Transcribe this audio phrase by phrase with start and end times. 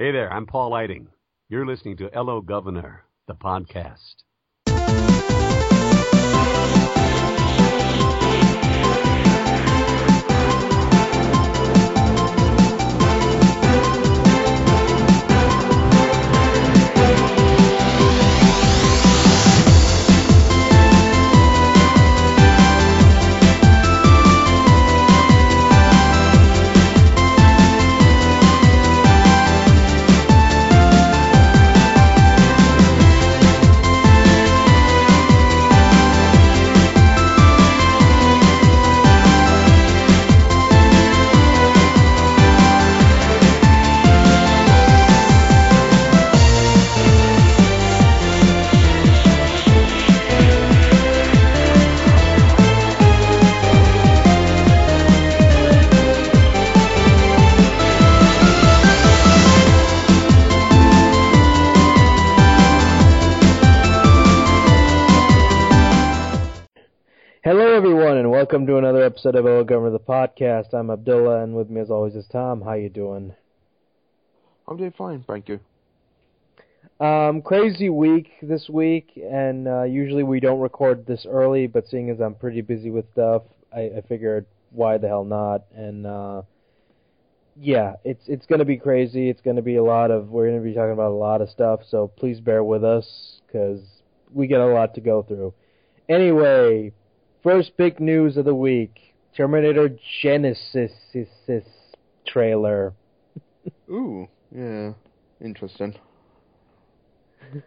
[0.00, 1.08] Hey there, I'm Paul Lighting.
[1.48, 4.14] You're listening to Hello Governor, the podcast.
[68.48, 70.72] Welcome to another episode of Hello Governor the podcast.
[70.72, 72.62] I'm Abdullah, and with me, as always, is Tom.
[72.62, 73.34] How you doing?
[74.66, 75.60] I'm doing fine, thank you.
[76.98, 82.08] Um, crazy week this week, and uh, usually we don't record this early, but seeing
[82.08, 85.64] as I'm pretty busy with stuff, I, I figured why the hell not?
[85.76, 86.40] And uh,
[87.60, 89.28] yeah, it's it's gonna be crazy.
[89.28, 91.80] It's gonna be a lot of we're gonna be talking about a lot of stuff.
[91.90, 93.82] So please bear with us because
[94.32, 95.52] we get a lot to go through.
[96.08, 96.94] Anyway,
[97.42, 99.90] first big news of the week: Terminator
[100.22, 100.90] Genisys
[102.26, 102.92] trailer.
[103.90, 104.92] Ooh, yeah,
[105.40, 105.94] interesting.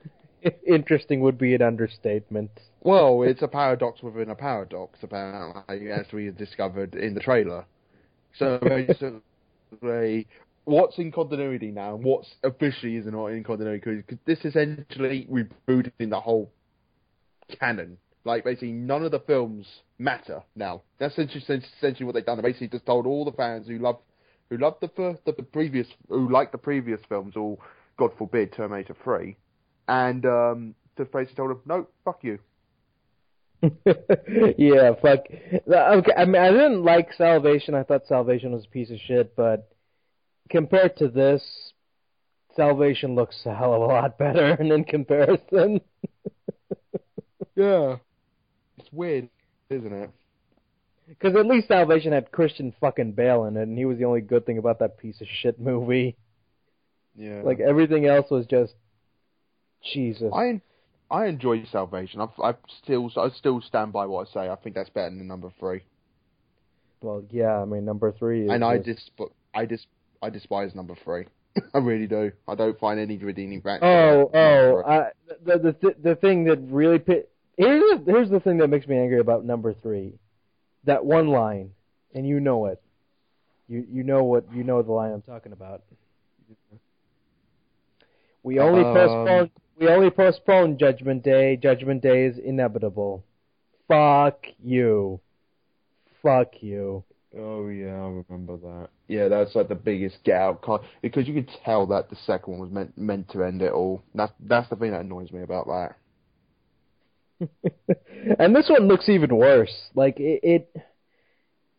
[0.67, 2.49] Interesting would be an understatement.
[2.81, 7.65] Well, it's a paradox within a paradox, apparently, as we discovered in the trailer.
[8.37, 10.27] So basically,
[10.63, 15.27] what's in continuity now, and what's officially is not in continuity, because this is essentially
[15.29, 16.51] rebooting the whole
[17.59, 17.97] canon.
[18.23, 19.65] Like basically, none of the films
[19.97, 20.83] matter now.
[20.99, 22.37] That's essentially, essentially what they've done.
[22.37, 23.97] They basically just told all the fans who love,
[24.49, 27.57] who loved the, fir- the the previous, who liked the previous films, or
[27.97, 29.37] God forbid, Terminator Three,
[29.87, 32.39] and um, just basically told them, no, fuck you.
[34.57, 35.19] yeah, fuck.
[35.67, 37.75] Okay, I mean, I didn't like Salvation.
[37.75, 39.71] I thought Salvation was a piece of shit, but
[40.49, 41.43] compared to this,
[42.55, 45.81] Salvation looks a hell of a lot better And in comparison.
[47.55, 47.97] Yeah,
[48.77, 49.29] it's weird,
[49.69, 50.09] isn't it?
[51.07, 54.21] Because at least Salvation had Christian fucking Bale in it, and he was the only
[54.21, 56.15] good thing about that piece of shit movie.
[57.15, 57.41] Yeah.
[57.43, 58.73] Like everything else was just
[59.93, 60.31] Jesus.
[60.33, 60.61] I
[61.09, 62.21] I enjoy Salvation.
[62.21, 64.49] I I still I still stand by what I say.
[64.49, 65.81] I think that's better than number three.
[67.01, 68.45] Well, yeah, I mean number three.
[68.45, 69.11] Is and I just-
[69.53, 69.85] I dis
[70.21, 71.25] I despise number three.
[71.73, 72.31] I really do.
[72.47, 73.85] I don't find any redeeming factor.
[73.85, 75.09] Oh, oh, I,
[75.43, 77.23] the the th- the thing that really pi-
[77.57, 80.13] here's the, here's the thing that makes me angry about number three,
[80.85, 81.71] that one line,
[82.13, 82.81] and you know it.
[83.67, 85.81] You you know what you know the line I'm talking about.
[88.43, 91.55] We only Um, postpone we only postpone Judgment Day.
[91.55, 93.23] Judgment Day is inevitable.
[93.87, 95.19] Fuck you.
[96.21, 97.03] Fuck you.
[97.37, 98.89] Oh yeah, I remember that.
[99.07, 102.51] Yeah, that's like the biggest get out card because you could tell that the second
[102.51, 104.03] one was meant meant to end it all.
[104.13, 105.95] That's that's the thing that annoys me about that.
[108.39, 109.73] And this one looks even worse.
[109.95, 110.69] Like it,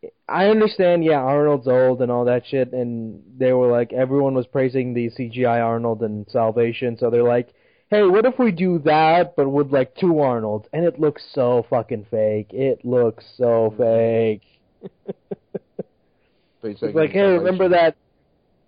[0.03, 1.03] it, I understand.
[1.03, 5.09] Yeah, Arnold's old and all that shit, and they were like everyone was praising the
[5.11, 7.49] CGI Arnold and Salvation, so they're like,
[7.89, 11.65] "Hey, what if we do that, but with like two Arnolds?" And it looks so
[11.69, 12.47] fucking fake.
[12.51, 14.41] It looks so fake.
[16.63, 17.95] It's like, hey, remember that?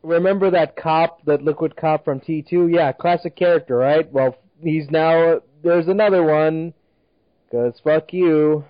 [0.04, 2.74] Remember that cop, that liquid cop from T2?
[2.74, 4.12] Yeah, classic character, right?
[4.12, 5.42] Well, he's now.
[5.64, 6.74] There's another one.
[7.56, 8.66] Cause fuck you.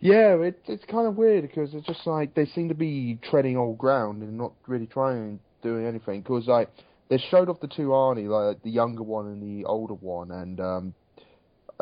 [0.00, 3.56] Yeah, it, it's kind of weird because it's just like they seem to be treading
[3.56, 6.20] old ground and not really trying doing anything.
[6.20, 6.68] Because like
[7.08, 10.60] they showed off the two Arnie, like the younger one and the older one, and
[10.60, 10.94] um,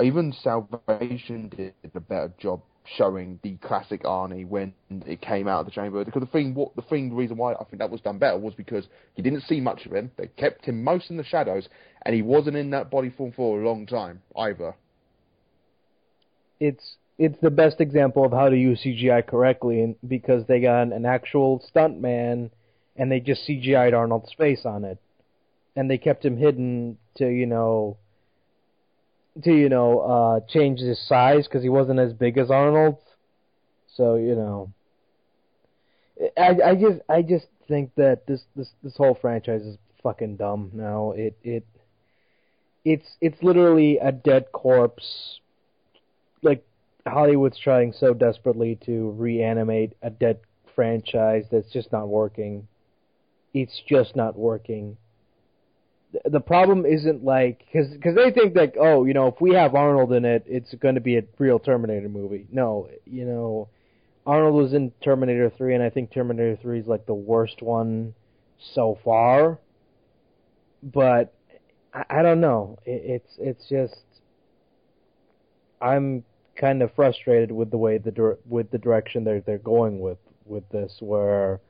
[0.00, 2.62] even Salvation did a better job
[2.96, 4.72] showing the classic Arnie when
[5.06, 6.04] it came out of the chamber.
[6.04, 8.38] Because the thing, what the thing, the reason why I think that was done better
[8.38, 8.86] was because
[9.16, 10.10] you didn't see much of him.
[10.16, 11.68] They kept him most in the shadows,
[12.02, 14.74] and he wasn't in that body form for a long time either.
[16.58, 21.04] It's it's the best example of how to use CGI correctly, because they got an
[21.04, 22.50] actual stunt man,
[22.96, 24.98] and they just CGI'd Arnold's face on it,
[25.76, 27.98] and they kept him hidden to you know
[29.42, 32.98] to you know uh change his size because he wasn't as big as Arnold.
[33.94, 34.72] So you know,
[36.36, 40.70] I I just I just think that this this this whole franchise is fucking dumb
[40.74, 41.12] now.
[41.12, 41.66] It it
[42.84, 45.40] it's it's literally a dead corpse.
[46.42, 46.66] Like
[47.06, 50.40] Hollywood's trying so desperately to reanimate a dead
[50.74, 52.66] franchise that's just not working.
[53.52, 54.96] It's just not working.
[56.24, 59.74] The- problem isn't like because because they think that oh you know if we have
[59.74, 62.46] Arnold in it it's going to be a real Terminator movie.
[62.50, 63.68] No, you know
[64.26, 68.14] Arnold was in Terminator 3, and I think Terminator 3 is like the worst one
[68.74, 69.58] so far.
[70.82, 71.34] But
[71.94, 72.78] I, I don't know.
[72.84, 74.02] It, it's it's just
[75.80, 76.24] I'm
[76.56, 80.18] kind of frustrated with the way the dir- with the direction they're they're going with
[80.44, 80.96] with this.
[81.00, 81.60] Where,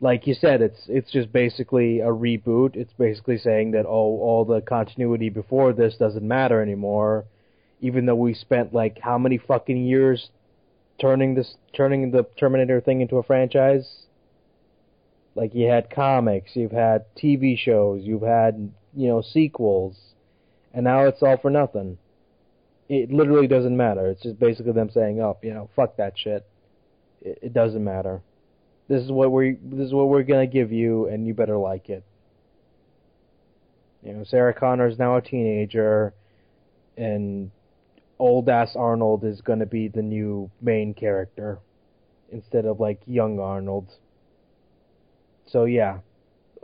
[0.00, 2.74] like you said, it's it's just basically a reboot.
[2.74, 7.26] It's basically saying that oh all the continuity before this doesn't matter anymore.
[7.80, 10.30] Even though we spent like how many fucking years
[11.00, 14.06] turning this turning the Terminator thing into a franchise.
[15.34, 19.96] Like you had comics, you've had TV shows, you've had you know sequels,
[20.72, 21.98] and now it's all for nothing.
[22.88, 24.08] It literally doesn't matter.
[24.08, 26.44] It's just basically them saying, "Oh, you know, fuck that shit.
[27.22, 28.22] It, it doesn't matter.
[28.90, 31.88] This is what we this is what we're gonna give you, and you better like
[31.88, 32.02] it."
[34.02, 36.12] You know, Sarah Connor is now a teenager,
[36.96, 37.52] and
[38.18, 41.60] old ass Arnold is to be the new main character
[42.32, 43.96] instead of like young Arnold.
[45.46, 45.98] So yeah,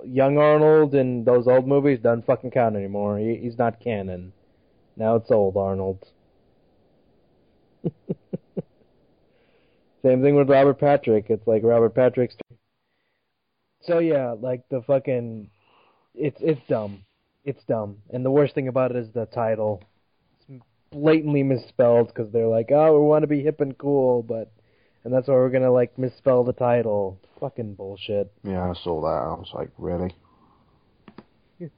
[0.05, 3.19] young Arnold in those old movies doesn't fucking count anymore.
[3.19, 4.33] He, he's not canon.
[4.97, 6.05] Now it's old Arnold.
[10.07, 11.27] Same thing with Robert Patrick.
[11.31, 12.37] It's like Robert Patrick's.
[13.83, 15.51] So yeah, like the fucking,
[16.15, 17.05] it's it's dumb.
[17.45, 17.99] It's dumb.
[18.11, 19.83] And the worst thing about it is the title
[20.49, 20.63] It's
[20.93, 24.53] blatantly misspelled because they're like, oh, we want to be hip and cool, but
[25.03, 27.19] and that's why we're gonna like misspell the title.
[27.41, 28.33] Fucking bullshit.
[28.45, 29.09] Yeah, I saw that.
[29.09, 30.15] I was like, really?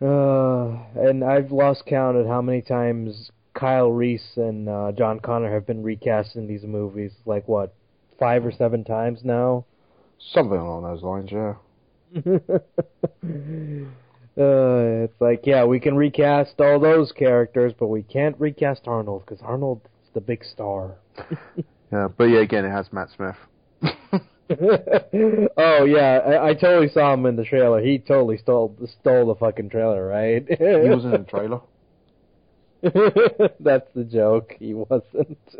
[0.00, 5.52] Uh, and I've lost count at how many times Kyle Reese and uh, John Connor
[5.52, 7.12] have been recast in these movies.
[7.26, 7.74] Like what,
[8.18, 9.64] five or seven times now?
[10.18, 11.54] Something along those lines, yeah.
[14.36, 19.24] uh, it's like, yeah, we can recast all those characters, but we can't recast Arnold
[19.26, 20.96] because Arnold's the big star.
[21.92, 23.36] Yeah, but yeah, again, it has Matt Smith.
[25.58, 27.82] oh yeah, I, I totally saw him in the trailer.
[27.82, 30.42] He totally stole stole the fucking trailer, right?
[30.48, 31.60] he wasn't in the trailer.
[33.60, 34.56] That's the joke.
[34.58, 35.38] He wasn't.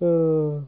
[0.00, 0.58] Uh.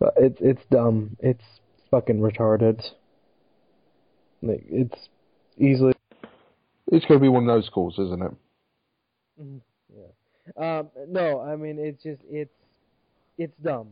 [0.00, 1.16] So it's it's dumb.
[1.20, 1.44] It's
[1.90, 2.82] fucking retarded.
[4.42, 4.98] Like it's
[5.58, 5.92] easily.
[6.90, 8.32] It's going to be one of those calls, isn't it?
[10.56, 12.50] Um, no, I mean it's just it's
[13.38, 13.90] it's dumb.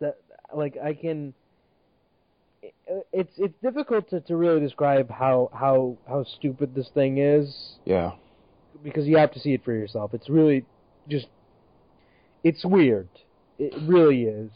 [0.00, 0.18] That
[0.54, 1.32] like I can.
[3.12, 8.12] It's it's difficult to, to really describe how, how how stupid this thing is Yeah.
[8.82, 10.14] because you have to see it for yourself.
[10.14, 10.64] It's really
[11.08, 11.26] just
[12.44, 13.08] it's weird.
[13.58, 14.50] It really is.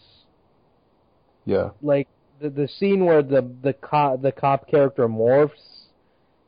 [1.44, 1.70] Yeah.
[1.82, 2.08] Like
[2.40, 5.86] the the scene where the the cop the cop character morphs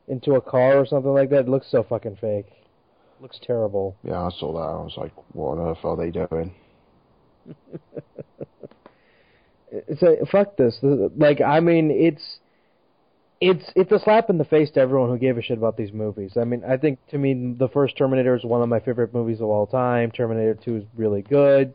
[0.07, 2.47] into a car or something like that it looks so fucking fake.
[3.21, 3.95] looks terrible.
[4.03, 4.59] Yeah, I saw that.
[4.59, 6.53] I was like, what on earth are they doing?
[9.73, 10.77] It's a fuck this.
[10.81, 12.21] Like I mean, it's
[13.41, 15.91] it's it's a slap in the face to everyone who gave a shit about these
[15.91, 16.33] movies.
[16.37, 19.39] I mean, I think to me the first Terminator is one of my favorite movies
[19.39, 20.11] of all time.
[20.11, 21.73] Terminator 2 is really good.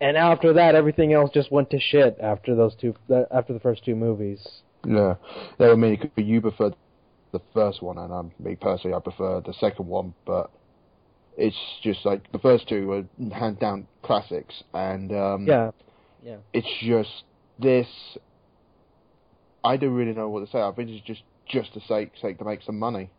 [0.00, 2.94] And after that, everything else just went to shit after those two
[3.30, 4.46] after the first two movies.
[4.86, 5.14] Yeah.
[5.58, 6.74] Yeah, I mean, you preferred
[7.32, 10.50] the first one, and um, me personally, I prefer the second one, but
[11.36, 15.70] it's just like the first two were hand down classics, and um, Yeah.
[16.24, 16.36] Yeah.
[16.52, 17.24] it's just
[17.58, 17.86] this.
[19.64, 20.60] I don't really know what to say.
[20.60, 23.10] I think it's just just to sake sake to make some money,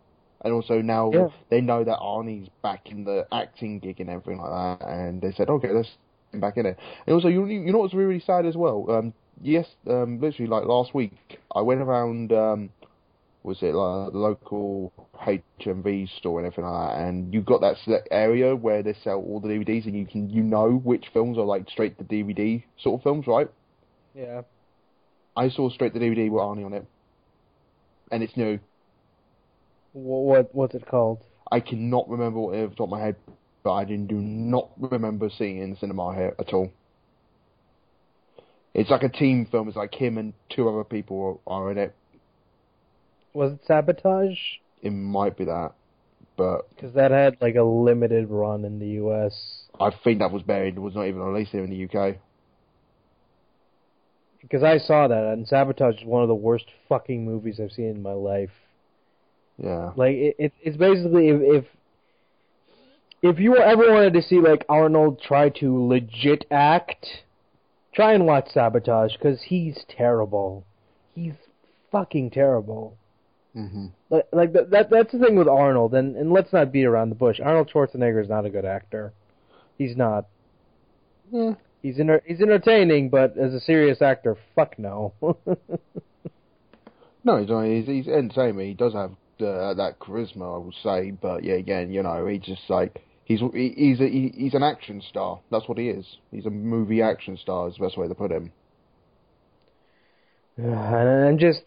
[0.44, 1.28] and also now Yeah.
[1.50, 5.32] they know that Arnie's back in the acting gig and everything like that, and they
[5.32, 5.90] said, okay, let's
[6.32, 6.78] get back in it.
[7.06, 8.86] And also, you you know what's really sad as well?
[8.90, 12.32] Um, yes, um, literally like last week, I went around.
[12.34, 12.70] Um,
[13.44, 17.02] was it like the local HMV store and everything like that?
[17.02, 20.30] And you've got that select area where they sell all the DVDs, and you can
[20.30, 23.50] you know which films are like straight to DVD sort of films, right?
[24.16, 24.42] Yeah.
[25.36, 26.86] I saw straight to DVD with Arnie on it,
[28.12, 28.60] and it's new.
[29.92, 31.20] What, what what's it called?
[31.52, 33.16] I cannot remember what it is off the top of my head,
[33.64, 36.72] but I didn't, do not remember seeing it in the cinema here at all.
[38.74, 39.68] It's like a team film.
[39.68, 41.96] It's like him and two other people are, are in it.
[43.34, 44.38] Was it Sabotage?
[44.82, 45.72] It might be that.
[46.38, 49.34] but Because that had like a limited run in the U.S.
[49.80, 50.76] I think that was buried.
[50.76, 52.18] It was not even released here in the UK.
[54.42, 57.88] Because I saw that, and Sabotage is one of the worst fucking movies I've seen
[57.88, 58.52] in my life.
[59.58, 59.92] Yeah.
[59.96, 61.66] Like it, it it's basically if, if
[63.22, 67.06] if you ever wanted to see like Arnold try to legit act,
[67.96, 70.66] try and watch Sabotage because he's terrible.
[71.16, 71.34] He's
[71.92, 72.98] fucking terrible.
[73.54, 76.86] Hmm Like, like that, that that's the thing with Arnold, and and let's not beat
[76.86, 77.40] around the bush.
[77.40, 79.14] Arnold Schwarzenegger is not a good actor.
[79.78, 80.26] He's not.
[81.32, 81.54] Yeah.
[81.82, 85.14] He's enter- he's entertaining, but as a serious actor, fuck no.
[87.24, 87.64] No, he's not.
[87.64, 88.68] He's, he's entertaining.
[88.68, 91.12] He does have uh, that charisma, I would say.
[91.12, 94.64] But yeah, again, you know, he's just like he's he, he's a, he, he's an
[94.64, 95.40] action star.
[95.50, 96.06] That's what he is.
[96.32, 97.70] He's a movie action star.
[97.70, 98.52] Is the best way to put him.
[100.58, 101.62] and I'm just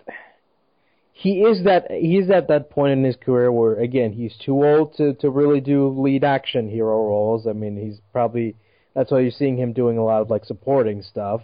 [1.18, 4.62] he is that he is at that point in his career where again he's too
[4.62, 7.46] old to to really do lead action hero roles.
[7.46, 8.54] I mean, he's probably
[8.94, 11.40] that's why you're seeing him doing a lot of like supporting stuff.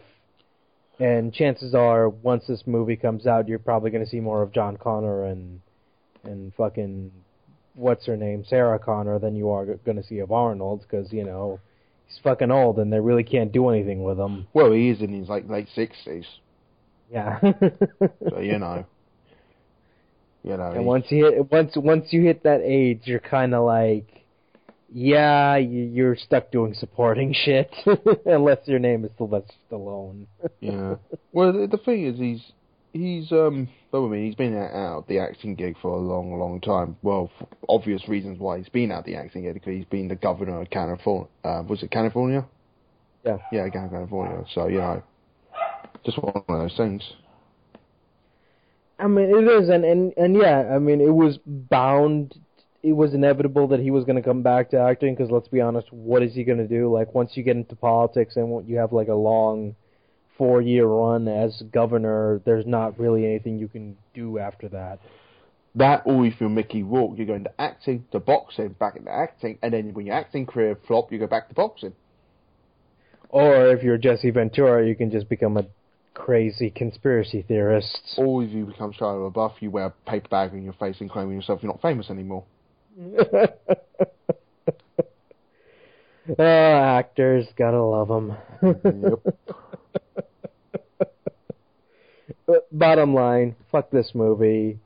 [1.01, 4.53] And chances are, once this movie comes out, you're probably going to see more of
[4.53, 5.63] John Connor and
[6.23, 7.11] and fucking
[7.75, 11.25] what's her name, Sarah Connor, than you are going to see of Arnold because you
[11.25, 11.61] know
[12.07, 14.49] he's fucking old and they really can't do anything with him.
[14.53, 16.27] Well, he is in his like late sixties.
[17.11, 17.41] Yeah.
[18.29, 18.85] So you know,
[20.43, 20.71] you know.
[20.71, 24.07] And he- once you hit once once you hit that age, you're kind of like,
[24.93, 27.71] yeah, you- you're stuck doing supporting shit,
[28.27, 30.27] unless your name is Sylvester Stallone.
[30.61, 30.97] Yeah.
[31.33, 32.53] Well, the, the thing is, he's
[32.93, 33.69] he's um.
[33.91, 36.61] Well, I mean, he's been out, out of the acting gig for a long, long
[36.61, 36.97] time.
[37.03, 40.09] Well, for obvious reasons why he's been out of the acting gig because he's been
[40.09, 41.29] the governor of California.
[41.45, 42.47] Uh, was it California?
[43.25, 43.39] Yeah.
[43.53, 44.45] Yeah, California.
[44.55, 45.03] So you know,
[46.05, 47.03] just one of those things.
[49.03, 52.39] I mean, it is, and and and yeah, I mean, it was bound.
[52.85, 55.61] It was inevitable that he was going to come back to acting because let's be
[55.61, 56.93] honest, what is he going to do?
[56.93, 59.75] Like once you get into politics and you have like a long
[60.39, 64.99] four-year run as governor, there's not really anything you can do after that.
[65.75, 69.59] That, or if you're Mickey Rourke, you're going to acting, to boxing, back into acting,
[69.63, 71.95] and then when your acting career flop, you go back to boxing.
[73.29, 75.67] Or if you're Jesse Ventura, you can just become a
[76.15, 78.15] crazy conspiracy theorists.
[78.17, 81.11] Or if you become Shia LaBeouf, you wear a paper bag on your face and
[81.11, 82.45] claim yourself you're not famous anymore.
[86.39, 88.37] oh, actors, gotta love them.
[88.63, 89.37] Yep.
[92.73, 94.79] Bottom line, fuck this movie.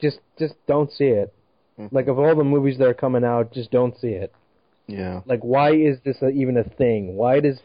[0.00, 1.32] Just, just don't see it.
[1.78, 1.92] Mhm.
[1.92, 4.32] Like of all the movies that are coming out, just don't see it.
[4.86, 5.20] Yeah.
[5.24, 7.14] Like, why is this a, even a thing?
[7.14, 7.60] Why does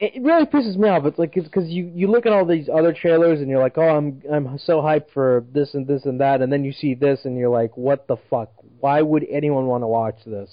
[0.00, 1.04] it really pisses me off?
[1.04, 3.88] It's like because you you look at all these other trailers and you're like, oh,
[3.88, 7.24] I'm I'm so hyped for this and this and that, and then you see this
[7.24, 8.50] and you're like, what the fuck?
[8.80, 10.50] Why would anyone want to watch this?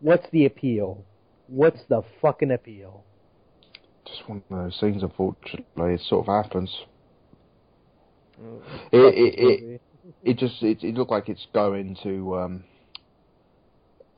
[0.00, 1.04] What's the appeal?
[1.48, 3.02] What's the fucking appeal?
[4.06, 5.94] Just one of those things, unfortunately.
[5.94, 6.70] It sort of happens.
[8.36, 9.80] Fuck It, it, it,
[10.22, 12.64] it just it, it looked like it's going to um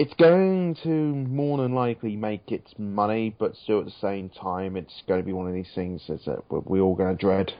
[0.01, 4.75] it's going to more than likely make its money but still at the same time
[4.75, 7.53] it's going to be one of these things that we're, we're all going to dread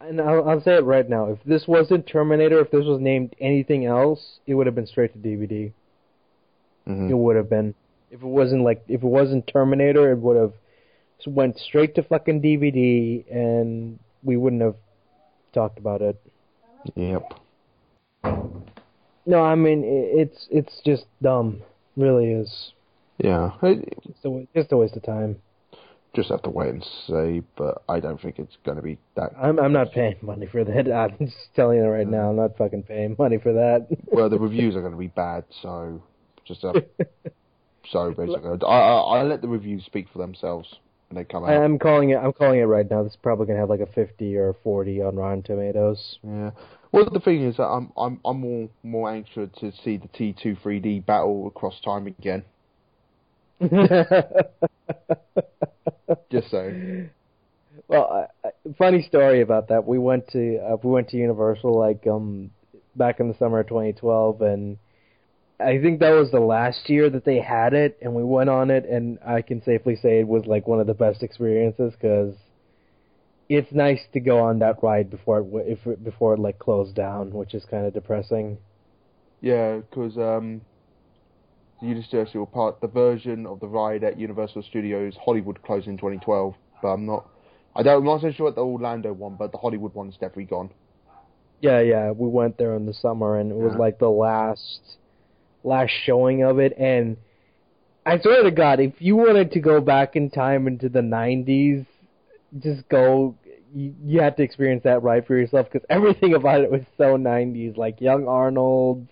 [0.00, 1.32] and I'll, I'll say it right now.
[1.32, 5.12] If this wasn't Terminator, if this was named anything else, it would have been straight
[5.12, 5.72] to DVD.
[6.86, 7.10] Mhm.
[7.10, 7.74] It would have been.
[8.12, 10.52] If it wasn't like, if it wasn't Terminator, it would have
[11.26, 14.76] went straight to fucking DVD, and we wouldn't have
[15.52, 16.16] talked about it.
[16.94, 17.34] yep
[19.28, 21.60] No, I mean it's it's just dumb.
[21.96, 22.72] Really is.
[23.18, 25.36] yeah it, Just a, just a waste of time.
[26.16, 29.30] just have to wait and see but I don't think it's going to be that
[29.36, 30.90] I'm I'm not paying money for that.
[30.90, 32.30] I'm just telling you right now.
[32.30, 33.86] I'm not fucking paying money for that.
[34.06, 36.02] well the reviews are going to be bad so
[36.46, 36.72] just uh,
[37.92, 40.68] so basically I, I I let the reviews speak for themselves
[41.08, 42.16] when they come out I'm calling it.
[42.16, 43.02] I'm calling it right now.
[43.02, 46.18] This is probably gonna have like a 50 or 40 on Rotten Tomatoes.
[46.22, 46.50] Yeah.
[46.92, 50.60] Well, the thing is that I'm I'm I'm more more anxious to see the T2
[50.62, 52.44] 3D battle across time again.
[56.30, 56.72] Just so.
[57.88, 59.86] well, I, I, funny story about that.
[59.86, 62.50] We went to uh, we went to Universal like um
[62.96, 64.78] back in the summer of 2012, and
[65.60, 68.70] I think that was the last year that they had it, and we went on
[68.70, 72.34] it, and I can safely say it was like one of the best experiences because
[73.50, 76.94] it's nice to go on that ride before it if it, before it like closed
[76.94, 78.58] down, which is kind of depressing.
[79.40, 80.62] Yeah, because um,
[81.80, 86.54] the Universal part the version of the ride at Universal Studios Hollywood closed in 2012,
[86.82, 87.28] but I'm not.
[87.74, 87.98] I don't.
[87.98, 90.70] I'm not so sure at the Orlando one, but the Hollywood one's definitely gone.
[91.60, 93.78] Yeah, yeah, we went there in the summer, and it was Yeah.
[93.78, 94.96] like the last
[95.64, 96.76] last showing of it.
[96.78, 97.16] And
[98.06, 101.86] I swear to God, if you wanted to go back in time into the '90s,
[102.58, 103.34] just go.
[103.74, 107.18] You, you had to experience that right for yourself because everything about it was so
[107.18, 107.76] '90s.
[107.76, 109.06] Like young Arnold,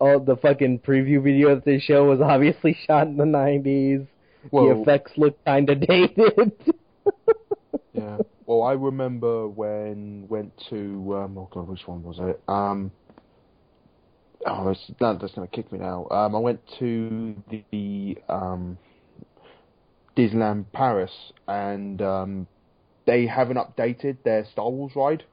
[0.00, 4.06] oh, the fucking preview video that they show was obviously shot in the '90s.
[4.50, 6.52] the effects look kind of dated.
[7.92, 8.18] yeah.
[8.46, 12.40] Well, I remember when went to um, oh god, which one was it?
[12.48, 12.90] Um,
[14.46, 16.06] oh, it's, no, that's gonna kick me now.
[16.10, 18.78] Um, I went to the, the um,
[20.16, 21.12] Disneyland Paris,
[21.48, 22.46] and um,
[23.06, 25.24] they haven't updated their Star Wars ride,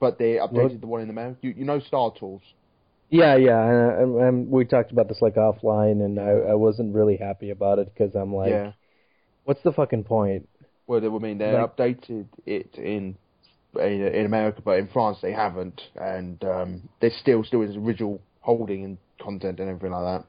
[0.00, 0.80] but they updated What?
[0.80, 1.38] the one in America.
[1.42, 2.42] You, you know Star Tours.
[3.10, 3.62] Yeah, yeah,
[4.00, 7.78] and, and we talked about this like offline, and I, I wasn't really happy about
[7.78, 8.72] it because I'm like, yeah.
[9.44, 10.48] what's the fucking point?
[10.86, 13.16] Well, they, I mean, they Like- updated it in,
[13.78, 18.20] in in America, but in France they haven't, and um, there's still still is original
[18.40, 20.26] holding and content and everything like that.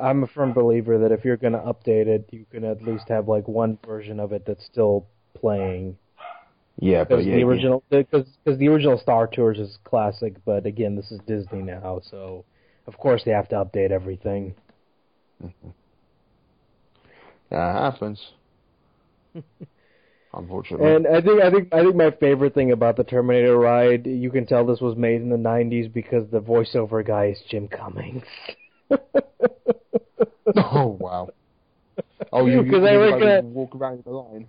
[0.00, 3.28] I'm a firm believer that if you're gonna update it, you can at least have
[3.28, 5.96] like one version of it that's still playing.
[6.78, 11.20] Yeah, Because the original, because the original Star Tours is classic, but again, this is
[11.26, 12.44] Disney now, so
[12.86, 14.54] of course they have to update everything.
[17.50, 18.32] that happens.
[20.32, 20.94] Unfortunately.
[20.94, 24.30] And I think I think I think my favorite thing about the Terminator ride, you
[24.30, 28.22] can tell this was made in the '90s because the voiceover guy is Jim Cummings.
[30.56, 31.30] oh wow.
[32.32, 34.48] Oh, you, Because I reckon walk around the line.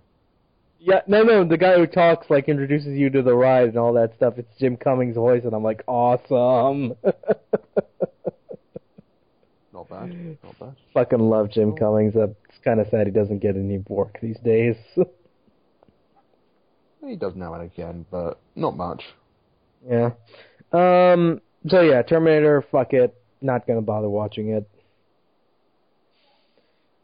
[0.78, 3.92] Yeah, no, no, the guy who talks like introduces you to the ride and all
[3.94, 4.34] that stuff.
[4.36, 6.94] It's Jim Cummings' voice, and I'm like, awesome.
[9.72, 10.38] Not bad.
[10.42, 10.76] Not bad.
[10.92, 12.16] Fucking love Jim Cummings.
[12.16, 14.76] Uh, It's kind of sad he doesn't get any work these days.
[17.06, 19.02] He does now and again, but not much.
[19.88, 20.10] yeah.
[20.72, 21.40] Um.
[21.68, 22.64] So yeah, Terminator.
[22.70, 23.14] Fuck it.
[23.40, 24.68] Not gonna bother watching it.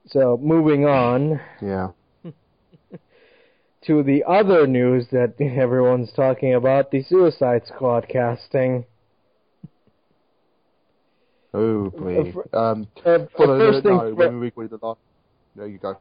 [0.07, 1.89] So moving on Yeah.
[3.83, 8.85] to the other news that everyone's talking about: the Suicide Squad casting.
[11.55, 12.35] Oh, please.
[12.53, 15.01] Um, Uh, for the, first thing, no, we recorded the last.
[15.57, 15.97] There you go.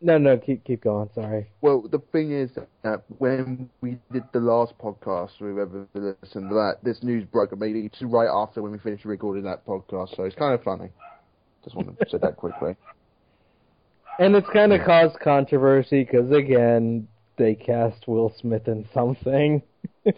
[0.00, 1.10] No, no, keep keep going.
[1.14, 1.50] Sorry.
[1.60, 2.50] Well, the thing is
[2.82, 8.06] that when we did the last podcast, whoever listened to that, this news broke immediately
[8.06, 10.90] right after when we finished recording that podcast, so it's kind of funny.
[11.64, 12.76] Just wanted to say that quickly.
[14.18, 19.62] And it's kind of caused controversy because again, they cast Will Smith in something.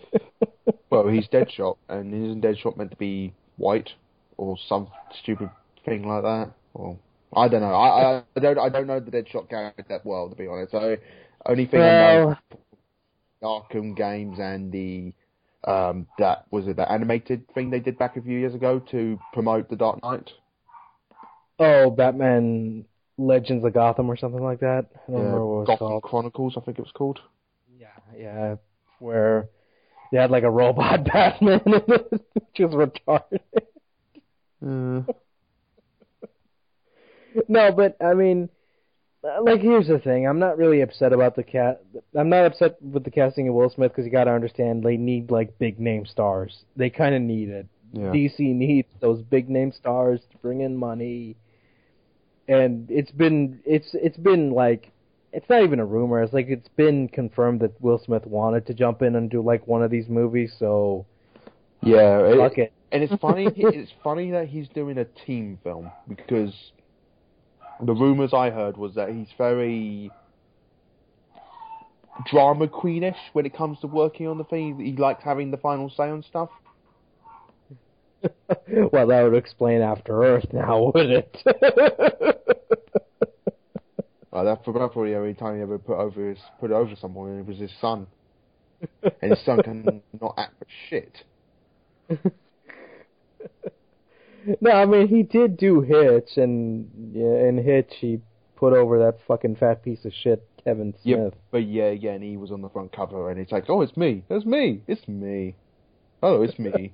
[0.92, 3.88] Well, he's Deadshot, and isn't Deadshot meant to be white
[4.36, 4.88] or some
[5.22, 5.48] stupid
[5.86, 6.50] thing like that?
[6.74, 6.98] Or
[7.34, 7.74] I don't know.
[7.74, 10.72] I I, don't I don't know the Deadshot character that well, to be honest.
[10.72, 10.96] So
[11.46, 12.36] only thing I know
[13.40, 15.12] well, Arkham games and the
[15.64, 19.18] um that was it the animated thing they did back a few years ago to
[19.32, 20.30] promote the Dark Knight.
[21.58, 22.84] oh, Batman
[23.18, 24.86] Legends of Gotham or something like that.
[25.08, 26.02] I don't remember what it was Gotham called.
[26.02, 27.20] Chronicles, I think it was called.
[27.78, 28.56] Yeah, yeah,
[28.98, 29.48] where
[30.10, 33.40] they had like a robot Batman in it, which was retarded.
[34.64, 35.12] Uh,
[37.48, 38.48] no, but I mean,
[39.24, 40.26] uh, like here's the thing.
[40.26, 41.82] I'm not really upset about the cat.
[42.16, 44.96] I'm not upset with the casting of Will Smith because you got to understand they
[44.96, 46.64] need like big name stars.
[46.76, 47.66] They kind of need it.
[47.92, 48.06] yeah.
[48.10, 51.36] DC needs those big name stars to bring in money.
[52.48, 54.90] And it's been it's it's been like
[55.32, 56.22] it's not even a rumor.
[56.22, 59.66] It's like it's been confirmed that Will Smith wanted to jump in and do like
[59.66, 60.52] one of these movies.
[60.58, 61.06] So
[61.82, 62.72] Yeah, it- fuck it.
[62.90, 63.48] And it's funny.
[63.56, 66.52] it's funny that he's doing a team film because
[67.80, 70.11] the rumors I heard was that he's very
[72.30, 74.78] drama queenish when it comes to working on the thing.
[74.78, 76.50] He likes having the final say on stuff.
[78.92, 81.37] well, that would explain After Earth now, would it?
[84.32, 87.30] Uh, that for probably the only time he ever put over his put over someone,
[87.30, 88.06] and it was his son.
[89.20, 91.18] And his son can not act for shit.
[94.61, 98.20] no, I mean he did do Hitch, and yeah, in Hitch he
[98.57, 101.33] put over that fucking fat piece of shit Kevin Smith.
[101.33, 101.35] Yep.
[101.50, 104.24] But yeah, again, he was on the front cover, and it's like, oh, it's me,
[104.28, 105.57] it's me, it's me.
[106.22, 106.92] Oh, it's me.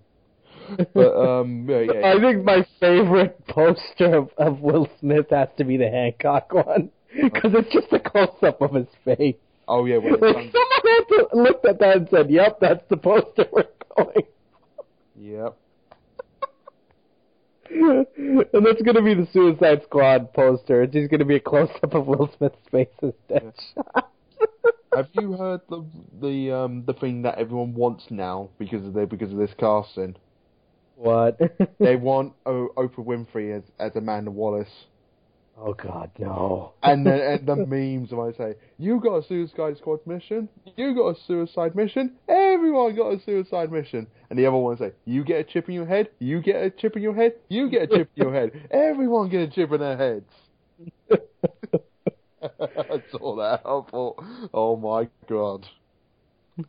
[0.94, 5.64] but um, yeah, yeah, I think my favorite poster of, of Will Smith has to
[5.64, 9.36] be the Hancock one because it's just a close up of his face.
[9.66, 12.96] oh yeah, his Like, someone had to looked at that and said, "Yep, that's the
[12.96, 13.64] poster we're
[13.96, 14.26] going."
[15.18, 15.56] yep.
[17.70, 20.82] And that's gonna be the Suicide Squad poster.
[20.82, 24.04] It's just gonna be a close up of Will Smith's face as Deadshot.
[24.94, 25.84] Have you heard the
[26.20, 30.16] the um the thing that everyone wants now because of the because of this casting?
[30.94, 31.38] what?
[31.82, 34.66] They want o- Oprah Winfrey as as Amanda Waller,
[35.60, 36.72] oh God, no.
[36.82, 40.94] and then and the memes when I say you got a Suicide Squad mission, you
[40.94, 45.24] got a suicide mission, everyone got a suicide mission, and the other one say you
[45.24, 47.82] get a chip in your head, you get a chip in your head, you get
[47.82, 50.30] a chip in your head, everyone get a chip in their heads.
[52.40, 53.60] I saw that.
[53.64, 55.66] I thought, oh my god.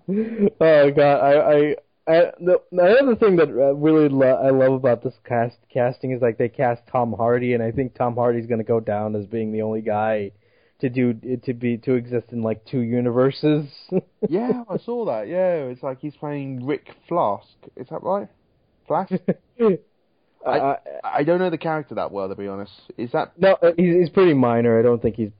[0.10, 1.76] oh god, I, I,
[2.10, 6.12] I the, the other thing that uh, really lo- I love about this cast casting
[6.12, 9.16] is like they cast Tom Hardy, and I think Tom Hardy's going to go down
[9.16, 10.32] as being the only guy
[10.80, 13.68] to do to be to exist in like two universes.
[14.28, 15.28] Yeah, I saw that.
[15.28, 17.48] Yeah, it's like he's playing Rick Flask.
[17.78, 18.28] Is that right?
[18.86, 19.12] Flask?
[20.46, 22.72] I, I don't know the character that well, to be honest.
[22.98, 23.32] Is that?
[23.40, 24.78] no, uh, he's, he's pretty minor.
[24.78, 25.32] I don't think he's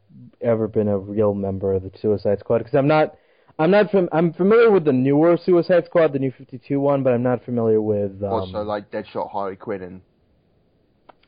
[0.42, 3.16] ever been a real member of the Suicide Squad because I'm not.
[3.60, 7.14] I'm not fam- I'm familiar with the newer Suicide Squad, the new 52 one, but
[7.14, 8.24] I'm not familiar with.
[8.24, 10.02] Um, also, like Deadshot, Harley Quinn, and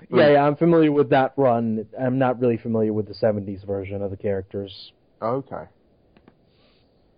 [0.10, 1.86] Yeah, yeah, I'm familiar with that run.
[2.00, 5.66] I'm not really familiar with the '70s version of the characters okay.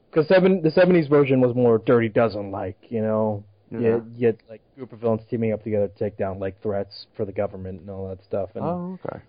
[0.09, 3.43] because seven the '70s version was more Dirty Dozen like, you know.
[3.71, 3.79] Yeah.
[3.79, 7.07] You, you had like group of villains teaming up together to take down like threats
[7.17, 8.49] for the government and all that stuff.
[8.53, 9.19] And Oh, okay.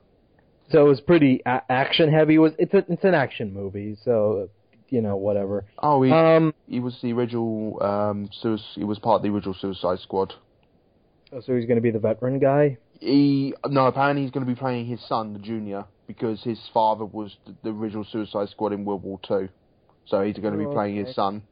[0.68, 2.34] so it was pretty a- action heavy.
[2.34, 4.50] It was it's a, it's an action movie, so
[4.94, 5.64] you know whatever.
[5.82, 7.82] Oh, he Um, he was the original.
[7.82, 10.32] Um, sui- he was part of the original Suicide Squad.
[11.32, 12.78] oh, so he's going to be the veteran guy.
[13.00, 17.04] He no, apparently he's going to be playing his son, the junior, because his father
[17.04, 19.48] was the, the original Suicide Squad in World War Two.
[20.06, 21.06] So he's going to be Oh, playing okay.
[21.06, 21.42] his son.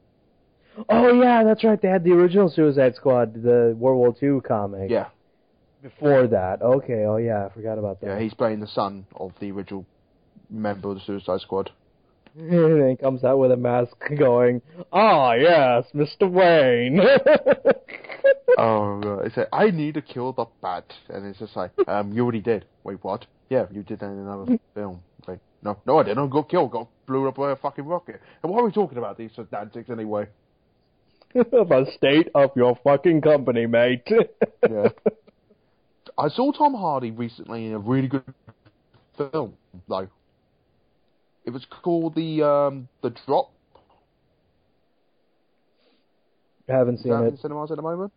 [0.89, 1.79] Oh yeah, that's right.
[1.81, 4.89] They had the original Suicide Squad, the World War II comic.
[4.89, 5.07] Yeah,
[5.83, 7.05] Before that, okay.
[7.05, 8.07] Oh yeah, I forgot about that.
[8.07, 9.85] yeah, he's playing the son of the original
[10.49, 11.69] member of the Suicide Squad.
[12.39, 16.29] and he comes out with a mask going, Ah, yes, Mr.
[16.29, 16.99] Wayne.
[18.57, 19.19] Oh.
[19.25, 20.85] It said, I need to kill the bat.
[21.09, 22.65] And it's just like, um, you already did.
[22.83, 23.25] Wait, what?
[23.49, 25.01] Yeah, you did that in another film.
[25.27, 26.29] Like, no, no, I didn't.
[26.29, 28.21] Go kill, go blew up by a fucking rocket.
[28.41, 30.27] And why are we talking about these antics anyway?
[31.33, 34.07] the state of your fucking company, mate.
[34.69, 34.89] Yeah.
[36.17, 38.23] I saw Tom Hardy recently in a really good
[39.17, 39.55] film,
[39.87, 40.07] though.
[41.45, 43.51] It was called the um the Drop.
[46.69, 47.27] I haven't seen it.
[47.27, 48.11] in cinemas at the moment?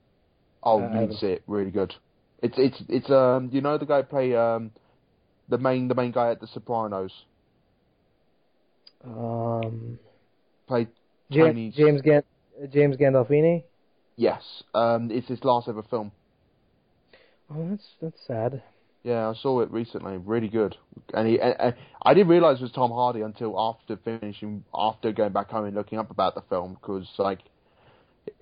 [0.62, 1.42] Oh, I you need to see it.
[1.46, 1.94] Really good.
[2.42, 4.70] It's it's it's um you know the guy who play um
[5.48, 7.12] the main the main guy at The Sopranos
[9.04, 9.98] Um,
[10.68, 10.88] played
[11.30, 12.22] James James, Gan-
[12.70, 13.64] James Gandolfini.
[14.16, 14.42] yes
[14.74, 16.12] um it's his last ever film.
[17.50, 18.62] Oh, that's that's sad.
[19.06, 20.16] Yeah, I saw it recently.
[20.16, 20.76] Really good.
[21.14, 25.12] And he, and, and I didn't realize it was Tom Hardy until after finishing, after
[25.12, 27.38] going back home and looking up about the film, because like,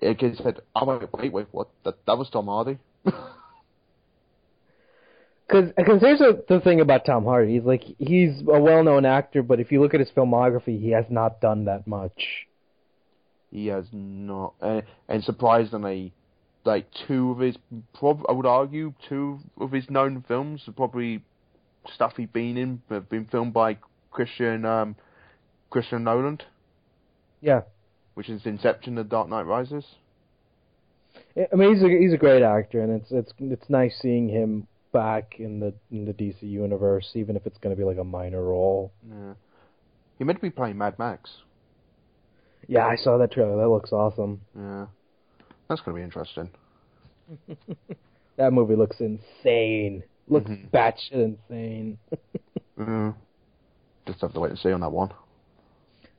[0.01, 1.67] it it said, "Oh wait, wait, wait, what?
[1.83, 2.79] That that was Tom Hardy."
[5.47, 7.53] Because here's the, the thing about Tom Hardy.
[7.53, 11.05] He's like he's a well-known actor, but if you look at his filmography, he has
[11.07, 12.47] not done that much.
[13.51, 16.13] he has not, and, and surprisingly,
[16.65, 17.55] like two of his,
[17.93, 21.23] prob- I would argue, two of his known films are probably
[21.93, 23.77] stuff he's been in, have been filmed by
[24.11, 24.95] Christian um,
[25.69, 26.39] Christian Nolan,
[27.41, 27.61] Yeah,
[28.15, 29.85] which is Inception, The Dark Knight Rises.
[31.37, 34.67] I mean he's a he's a great actor, and it's it's it's nice seeing him
[34.93, 38.03] back in the in the DC universe, even if it's going to be like a
[38.03, 38.91] minor role.
[39.07, 39.33] Yeah.
[40.17, 41.29] He meant to be playing Mad Max.
[42.67, 43.57] Yeah, I saw that trailer.
[43.57, 44.41] That looks awesome.
[44.57, 44.85] Yeah.
[45.67, 46.49] That's going to be interesting.
[48.37, 50.03] That movie looks insane.
[50.27, 50.69] Looks Mhm.
[50.69, 51.97] batshit insane.
[52.77, 53.13] Yeah.
[54.05, 55.11] Just have to wait and see on that one.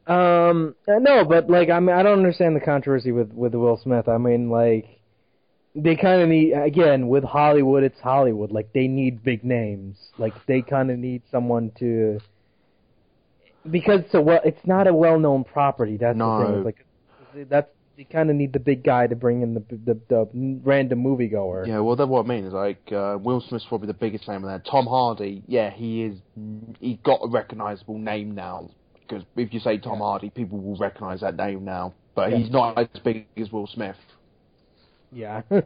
[0.07, 4.09] Um, no, but like I mean, I don't understand the controversy with with Will Smith.
[4.09, 4.87] I mean, like
[5.75, 7.83] they kind of need again with Hollywood.
[7.83, 8.51] It's Hollywood.
[8.53, 9.99] Like they need big names.
[10.17, 12.19] Like they kind of need someone to
[13.71, 15.99] because it's a well, it's not a well known property.
[15.99, 16.55] That's the thing.
[16.57, 20.01] It's like that's they kind of need the big guy to bring in the the,
[20.09, 20.29] the
[20.63, 21.67] random moviegoer.
[21.67, 22.45] Yeah, well, that's what I mean.
[22.45, 24.69] Is like uh, Will Smith's probably the biggest name of that.
[24.71, 26.19] Tom Hardy, yeah, he is.
[26.81, 28.71] He got a recognizable name now.
[29.01, 30.05] Because if you say Tom Yeah.
[30.05, 31.95] Hardy, people will recognize that name now.
[32.15, 32.39] But Yeah.
[32.39, 33.97] he's not as big as Will Smith.
[35.13, 35.43] Yeah.
[35.51, 35.65] and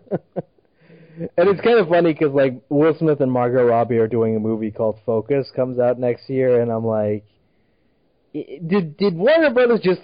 [1.49, 4.71] it's kind of funny because like Will Smith and Margot Robbie are doing a movie
[4.71, 7.25] called Focus comes out next year, and I'm like,
[8.33, 10.03] did did Warner Brothers just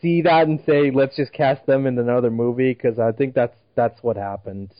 [0.00, 2.72] see that and say let's just cast them in another movie?
[2.74, 4.72] Because I think that's that's what happened.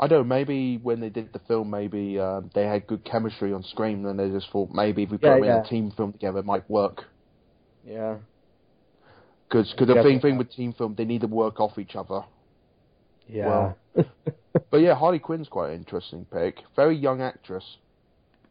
[0.00, 0.34] I don't know.
[0.34, 4.18] Maybe when they did the film, maybe uh, they had good chemistry on screen, and
[4.18, 6.44] they just thought maybe if we put Yeah, them in a team film together, it
[6.46, 7.04] might work.
[7.84, 8.18] Yeah.
[9.48, 12.24] Because the thing thing with team film, they need to work off each other.
[13.28, 13.74] Yeah.
[14.70, 16.64] But yeah, Harley Quinn's quite an interesting pick.
[16.74, 17.78] Very young actress.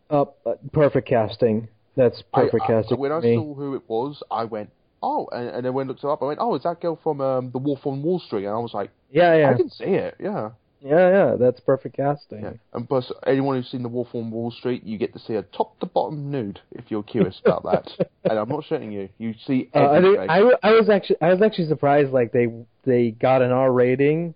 [0.09, 1.67] uh, uh, perfect casting.
[1.99, 2.97] That's perfect I, I, casting.
[2.97, 4.69] when I saw who it was, I went,
[5.03, 6.97] oh, and, and then when I looked it up, I went, oh, it's that girl
[7.03, 9.69] from um, The Wolf on Wall Street, and I was like, yeah, yeah, I can
[9.69, 10.51] see it, yeah.
[10.79, 11.35] yeah, yeah.
[11.37, 12.41] That's perfect casting.
[12.41, 12.53] yeah.
[12.73, 15.41] And plus, anyone who's seen The Wolf on Wall Street, you get to see a
[15.41, 18.09] top to bottom nude if you're curious about that.
[18.23, 19.09] and I'm not shitting you.
[19.17, 22.47] You see Uh, I, I, I was actually I was actually surprised like they
[22.85, 24.35] they got an R rating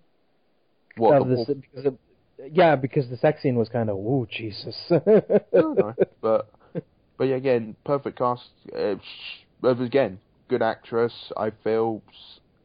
[0.96, 1.98] what, of the this Wolf- because of,
[2.52, 4.76] yeah because the sex scene was kind of ooh Jesus.
[4.90, 5.94] no, no.
[6.20, 6.50] But
[7.18, 8.48] but yeah, again, perfect cast.
[8.76, 8.96] Uh,
[9.62, 11.12] again, good actress.
[11.36, 12.02] I feel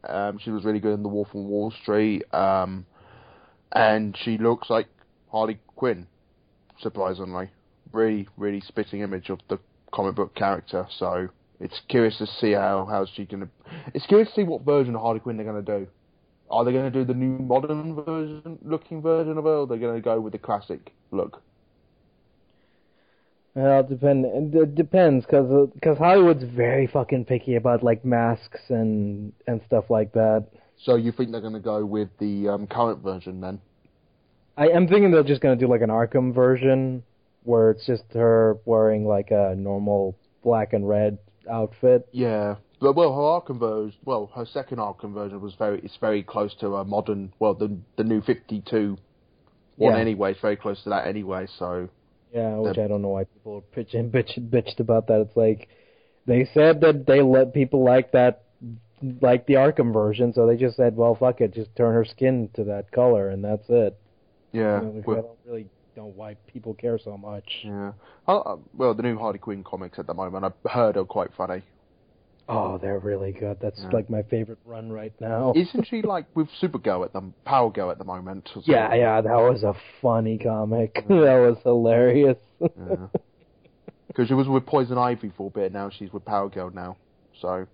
[0.07, 2.85] um, she was really good in The Wolf on Wall Street, um,
[3.71, 4.87] and she looks like
[5.31, 6.07] Harley Quinn.
[6.81, 7.49] Surprisingly,
[7.91, 9.59] really, really spitting image of the
[9.91, 10.87] comic book character.
[10.97, 11.27] So
[11.59, 13.49] it's curious to see how how she gonna.
[13.93, 15.87] It's curious to see what version of Harley Quinn they're gonna do.
[16.51, 19.77] Are they to do the new modern version, looking version of her, or are they
[19.77, 21.41] going to go with the classic look?
[23.59, 24.25] Well, it depend.
[24.55, 30.13] It depends because because Hollywood's very fucking picky about like masks and and stuff like
[30.13, 30.45] that.
[30.77, 33.59] So you think they're going to go with the um, current version then?
[34.55, 37.03] I am thinking they're just gonna do like an Arkham version
[37.43, 41.17] where it's just her wearing like a normal black and red
[41.51, 42.07] outfit.
[42.13, 42.55] Yeah.
[42.79, 46.55] But, well, her Arkham version, well, her second Arkham version was very, it's very close
[46.61, 48.97] to a modern, well, the the new 52
[49.75, 49.99] one Yeah.
[49.99, 50.31] anyway.
[50.31, 51.47] It's very close to that anyway.
[51.57, 51.89] So
[52.33, 55.21] Yeah, which I don't know why people are pitching bitch bitched about that.
[55.21, 55.69] It's like
[56.25, 58.43] they said that they let people like that
[59.21, 62.49] like the Arkham version, so they just said, Well fuck it, just turn her skin
[62.55, 63.97] to that color and that's it.
[64.51, 67.49] yeah, You know, well, I don't really know why people care so much.
[67.63, 67.93] yeah.
[68.27, 71.31] Uh, uh, well, the new Harley Quinn comics at the moment, I've heard are quite
[71.35, 71.63] funny.
[72.49, 73.57] Oh, they're really good.
[73.61, 73.89] That's Yeah.
[73.93, 75.53] like my favorite run right now.
[75.55, 78.49] Isn't she like with Supergirl at the Power Girl at the moment?
[78.65, 80.93] yeah, yeah, that was a funny comic.
[81.07, 82.37] that was hilarious.
[84.07, 85.71] Because she was with Poison Ivy for a bit.
[85.71, 86.97] Now she's with Power Girl now.
[87.41, 87.67] So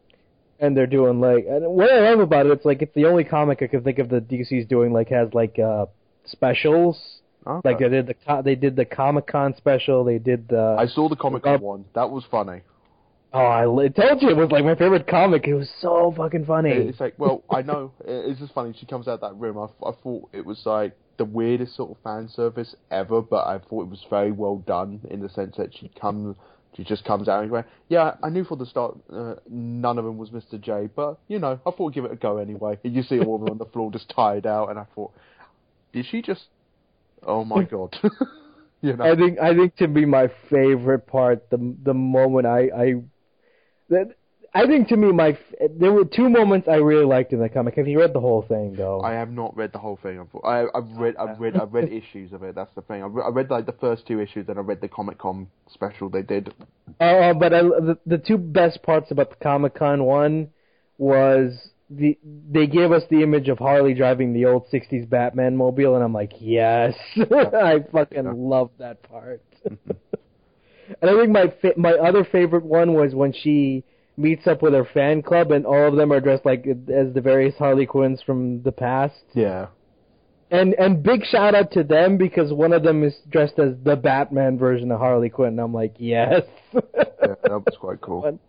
[0.60, 3.24] and they're doing like and what I love about it, it's like it's the only
[3.24, 5.86] comic I can think of that DC's doing like has like uh
[6.26, 7.00] specials.
[7.48, 7.70] okay.
[7.70, 10.04] Like they did the they did the Comic Con special.
[10.04, 11.86] They did the I saw the Comic Con one.
[11.96, 12.62] That was funny.
[13.36, 15.48] Oh I li- told you it was like my favorite comic.
[15.48, 16.72] It was so fucking funny.
[16.72, 18.74] It's like, well, I know it's just funny.
[18.80, 19.58] She comes out that room.
[19.58, 23.60] I, I thought it was like the weirdest sort of fan service ever, but I
[23.60, 26.36] thought it was very well done in the sense that she comes,
[26.76, 30.06] she just comes out and goes, "Yeah, I knew from the start uh, none of
[30.06, 30.60] them was Mr.
[30.60, 33.18] J, but you know, I thought I'd give it a go anyway." And you see
[33.18, 35.12] a woman on the floor just tired out, and I thought,
[35.94, 36.46] did she just?
[37.24, 37.96] Oh my god!
[38.82, 42.70] you know, I think I think to be my favorite part the the moment I
[42.76, 42.94] I
[43.90, 44.16] that
[44.54, 45.38] I think to me my
[45.78, 47.76] there were two moments I really liked in the comic.
[47.76, 49.02] Have you read the whole thing though?
[49.02, 50.20] I have not read the whole thing.
[50.20, 52.56] I've- I, I've read, I've read, I've read issues of it.
[52.56, 53.04] That's the thing.
[53.04, 55.48] I read, I read like the first two issues, and I read the Comic Con
[55.70, 56.54] special they did.
[57.02, 60.52] Oh, oh, but I, the the two best parts about the Comic Con one
[60.98, 61.52] was
[61.90, 62.18] the
[62.50, 66.14] they gave us the image of Harley driving the old '60s Batman mobile, and I'm
[66.14, 68.32] like, yes, I fucking Yeah.
[68.34, 69.44] love that part.
[71.02, 73.84] and I think my fa- my other favorite one was when she
[74.18, 77.22] meets up with her fan club, and all of them are dressed like as the
[77.22, 79.16] various Harley Quinns from the past.
[79.34, 79.68] Yeah.
[80.52, 83.96] And and big shout out to them because one of them is dressed as the
[83.96, 85.50] Batman version of Harley Quinn.
[85.50, 86.44] And I'm like, yes.
[86.74, 86.82] Yeah,
[87.44, 88.22] that was quite cool.
[88.24, 88.40] Someone-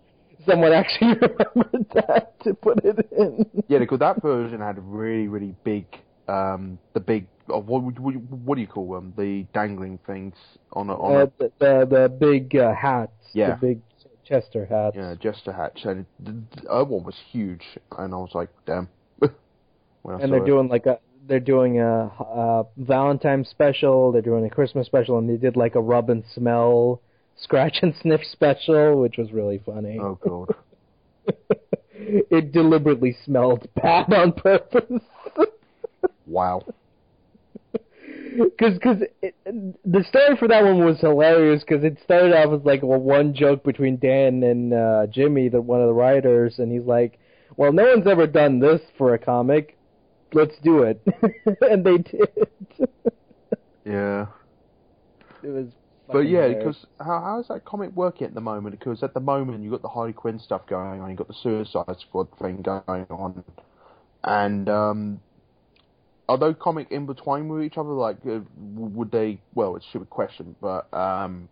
[0.46, 3.46] Someone actually remembered that to put it in.
[3.66, 5.86] Yeah, because that version had really, really big,
[6.28, 9.12] um, the big, oh, what, what, what do you call them?
[9.16, 10.34] The dangling things
[10.72, 13.56] on a, on Uh, a, the, the the big uh, hats, Yeah.
[13.56, 13.80] the big
[14.24, 14.96] jester hats.
[14.96, 15.80] yeah, just a hatch.
[15.84, 16.32] And the,
[16.84, 17.62] one was huge,
[17.98, 18.88] and I was like, damn.
[20.02, 20.46] when I and they're it.
[20.46, 24.12] doing like a they're doing a, a Valentine's special.
[24.12, 27.00] They're doing a Christmas special, and they did like a rub and smell,
[27.36, 29.98] scratch and sniff special, which was really funny.
[30.00, 30.54] Oh god.
[31.92, 35.02] it deliberately smelled bad on purpose.
[36.26, 36.62] Wow.
[38.36, 42.64] Because cause it- the story for that one was hilarious because it started off as
[42.66, 46.70] like well, one joke between Dan and uh, Jimmy, the one of the writers, and
[46.70, 47.18] he's like,
[47.56, 49.76] "Well, no one's ever done this for a comic.
[50.32, 51.00] Let's do it,"
[51.60, 52.48] and they did.
[53.84, 54.26] Yeah.
[55.42, 55.66] it was.
[56.08, 56.58] But yeah, hilarious.
[56.58, 58.78] because how how is that comic working at the moment?
[58.78, 61.34] Because at the moment you've got the Harley Quinn stuff going on, you've got the
[61.42, 63.42] Suicide Squad thing going on,
[64.22, 65.20] and um,
[66.28, 67.90] are those comic in between with each other?
[67.90, 68.40] Like, uh,
[68.74, 69.40] would they?
[69.54, 71.48] Well, it's a stupid question, but um,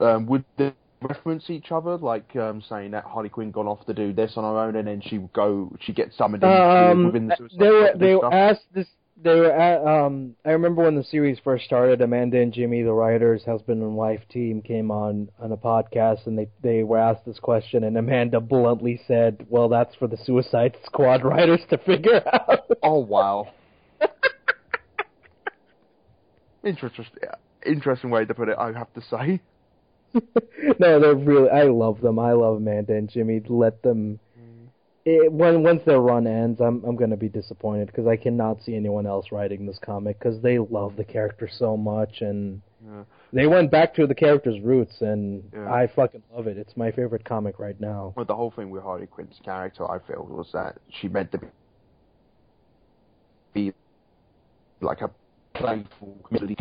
[0.00, 3.94] um, would they reference each other, like um, saying that Harley Quinn gone off to
[3.94, 7.04] do this on her own, and then she would go, she gets summoned in Um,
[7.06, 8.32] within the Suicide they were they stuff.
[8.32, 8.86] asked this.
[9.22, 10.36] They were at, um.
[10.44, 12.02] I remember when the series first started.
[12.02, 16.38] Amanda and Jimmy, the writers, husband and wife team, came on on a podcast, and
[16.38, 20.76] they they were asked this question, and Amanda bluntly said, "Well, that's for the Suicide
[20.84, 23.48] Squad writers to figure out." Oh wow.
[26.64, 27.04] interesting,
[27.64, 28.56] interesting way to put it.
[28.58, 29.40] I have to say.
[30.78, 31.50] no, they're really.
[31.50, 32.18] I love them.
[32.18, 33.42] I love Amanda and Jimmy.
[33.48, 34.18] Let them.
[34.38, 34.68] Mm.
[35.04, 38.74] It, when once their run ends, I'm I'm gonna be disappointed because I cannot see
[38.74, 43.04] anyone else writing this comic because they love the character so much and Yeah.
[43.32, 45.70] they went back to the character's roots and Yeah.
[45.72, 46.56] I fucking love it.
[46.56, 48.14] It's my favorite comic right now.
[48.16, 51.40] Well, the whole thing with Harley Quinn's character, I feel, was that she meant to
[53.52, 53.72] be
[54.80, 55.10] like a
[55.54, 56.56] playful, community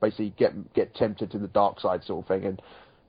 [0.00, 2.62] basically get get tempted to the dark side sort of thing, and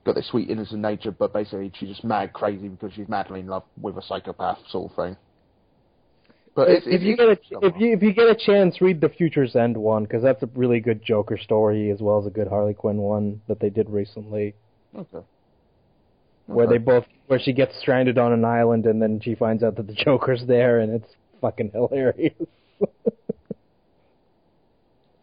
[0.04, 3.46] got this sweet innocent nature, but basically she's just mad crazy because she's madly in
[3.46, 5.16] love with a psychopath sort of thing.
[6.54, 8.36] But if, it's, if it's, you get a it's if you if you get a
[8.36, 12.20] chance, read the Future's End one because that's a really good Joker story as well
[12.20, 14.54] as a good Harley Quinn one that they did recently.
[14.96, 15.18] okay.
[16.46, 16.74] where Okay.
[16.74, 19.86] they both where she gets stranded on an island and then she finds out that
[19.86, 22.34] the Joker's there and it's fucking hilarious.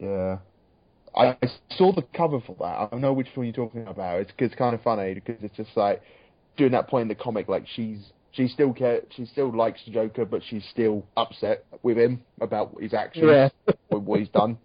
[0.02, 0.38] Yeah.
[1.16, 2.94] I I saw the cover for that.
[2.94, 4.20] I know which film you're talking about.
[4.20, 6.02] It's, it's kind of funny because it's just like
[6.56, 7.98] doing that point in the comic, like she's
[8.32, 12.74] she still care, she still likes the Joker, but she's still upset with him about
[12.80, 13.48] his actions, Yeah.
[13.90, 14.56] with what he's done.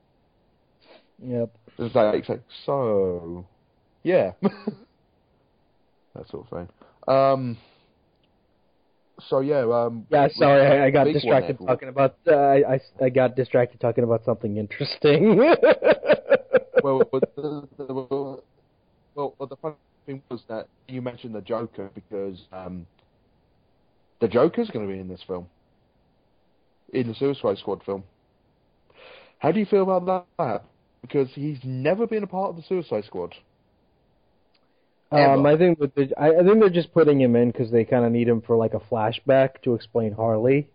[1.22, 1.54] yep.
[1.78, 3.46] It's like, it's like so,
[4.04, 6.70] yeah, that sort of thing.
[7.14, 7.58] Um.
[9.22, 10.06] So yeah, um.
[10.10, 12.16] Yeah, sorry, I, I got distracted talking about.
[12.28, 15.38] Uh, I, I I got distracted talking about something interesting.
[16.84, 18.44] well, but the, the, well,
[19.16, 19.76] well, the funny
[20.06, 22.86] thing was that you mentioned the Joker because um,
[24.22, 25.48] the Joker's going to be in this film,
[26.94, 28.04] in the Suicide Squad film.
[29.40, 30.64] How do you feel about that?
[31.02, 33.34] Because he's never been a part of the Suicide Squad.
[35.12, 37.86] Um, I think that they, I, I think they're just putting him in because they
[37.86, 40.70] kind of need him for like a flashback to explain Harley.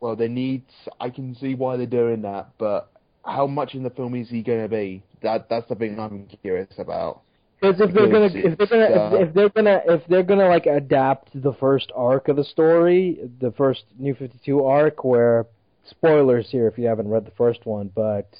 [0.00, 0.64] Well, they need.
[0.98, 2.90] I can see why they're doing that, but
[3.24, 5.02] how much in the film is he going to be?
[5.22, 7.22] That that's the thing I'm curious about.
[7.60, 10.48] Because if they're gonna, if they're gonna, uh, if, if they're gonna, if they're gonna
[10.48, 15.46] like adapt the first arc of the story, the first New Fifty Two arc, where
[15.88, 18.34] spoilers here if you haven't read the first one, but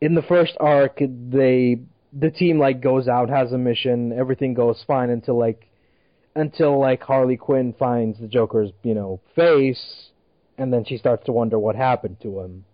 [0.00, 1.78] in the first arc, they
[2.18, 5.68] the team like goes out, has a mission, everything goes fine until like
[6.34, 10.10] until like Harley Quinn finds the Joker's you know face,
[10.58, 12.64] and then she starts to wonder what happened to him,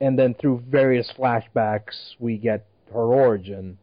[0.00, 3.78] and then through various flashbacks we get her origin.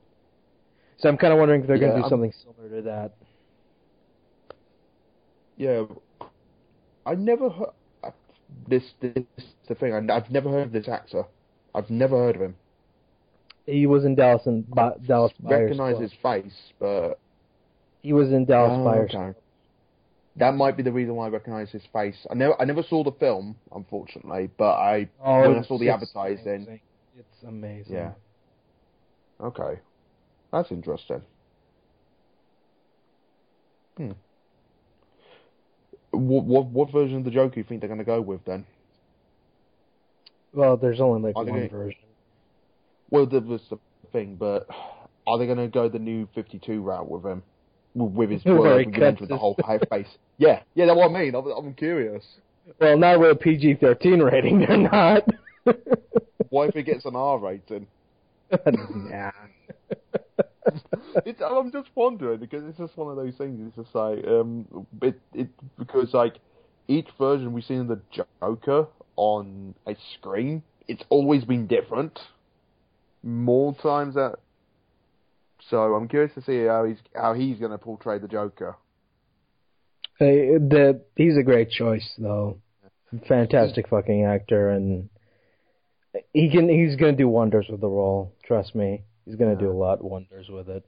[0.97, 3.12] So I'm kind of wondering if they're going to do I'm- something similar to that.
[5.58, 5.84] Yeah,
[7.06, 7.69] I never heard
[8.67, 8.84] this.
[8.99, 9.93] This is the thing.
[9.93, 11.23] I, I've never heard of this actor.
[11.73, 12.56] I've never heard of him.
[13.65, 17.19] He was in Dallas and Ba- Dallas Recognize his face, but
[18.04, 19.12] He was in Dallas Oh, Buyers.
[19.15, 19.38] okay.
[20.38, 22.28] that might be the reason why I recognize his face.
[22.30, 25.89] I never, I never saw the film, unfortunately, but I Oh, when I saw the
[25.89, 26.47] advertising.
[26.56, 26.80] amazing.
[27.17, 27.95] It's amazing.
[27.95, 28.12] Yeah.
[29.41, 29.80] Okay,
[30.51, 31.21] that's interesting.
[33.97, 34.12] Hmm.
[36.12, 38.43] What what what version of the Joker do you think they're going to go with
[38.45, 38.65] then?
[40.54, 41.99] Well, there's only like one gonna- version.
[43.15, 43.80] Well, that was the
[44.12, 44.67] thing, but
[45.25, 47.43] are they going to go the new 52 route with him?
[47.93, 49.56] With with his word, with, the whole
[49.89, 50.08] face?
[50.38, 51.34] Yeah, yeah, that's what I mean.
[51.34, 52.25] I'm, I'm curious.
[52.78, 54.60] Well, not with a PG-13 rating.
[54.60, 55.23] They're not.
[56.49, 57.88] What if it gets an R rating?
[58.65, 59.32] nah.
[61.25, 63.60] It's, I'm just wondering because it's just one of those things.
[63.65, 64.65] It's just like um,
[65.01, 66.36] it, it because like
[66.88, 72.19] each version we've seen of the Joker on a screen, it's always been different.
[73.26, 74.36] More times that.
[75.70, 78.78] So I'm curious to see how he's how he's going to portray the Joker.
[80.20, 82.60] The he's a great choice though.
[83.28, 85.10] Fantastic fucking actor, and
[86.34, 88.34] he can he's gonna do wonders with the role.
[88.46, 90.86] Trust me, he's gonna do a lot of wonders with it.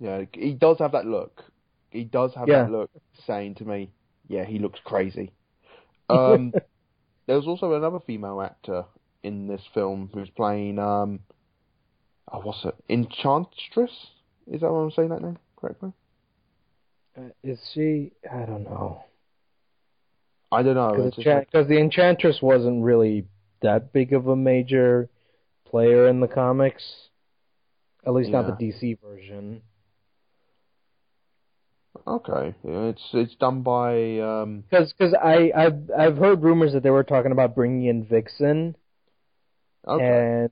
[0.00, 1.44] Yeah, he does have that look.
[1.90, 2.64] He does have Yeah.
[2.64, 2.90] that look,
[3.26, 3.90] saying to me,
[4.28, 5.32] "Yeah, he looks crazy."
[6.08, 6.54] Um,
[7.26, 8.84] there's also another female actor
[9.24, 11.18] in this film who's playing um,
[12.32, 12.74] oh, what's it?
[12.88, 13.90] Enchantress?
[14.50, 15.92] Is that what I'm saying that name correctly?
[17.18, 18.12] Uh, is she?
[18.30, 19.04] I don't know.
[20.52, 21.10] I don't know.
[21.10, 23.26] Because like- the Enchantress wasn't really
[23.62, 25.08] that big of a major
[25.68, 26.82] player in the comics.
[28.06, 29.62] At least not the DC version.
[32.06, 34.62] Okay, yeah, it's it's done by um.
[34.70, 38.76] Because cause I I've I've heard rumors that they were talking about bringing in Vixen,
[39.88, 40.46] Okay.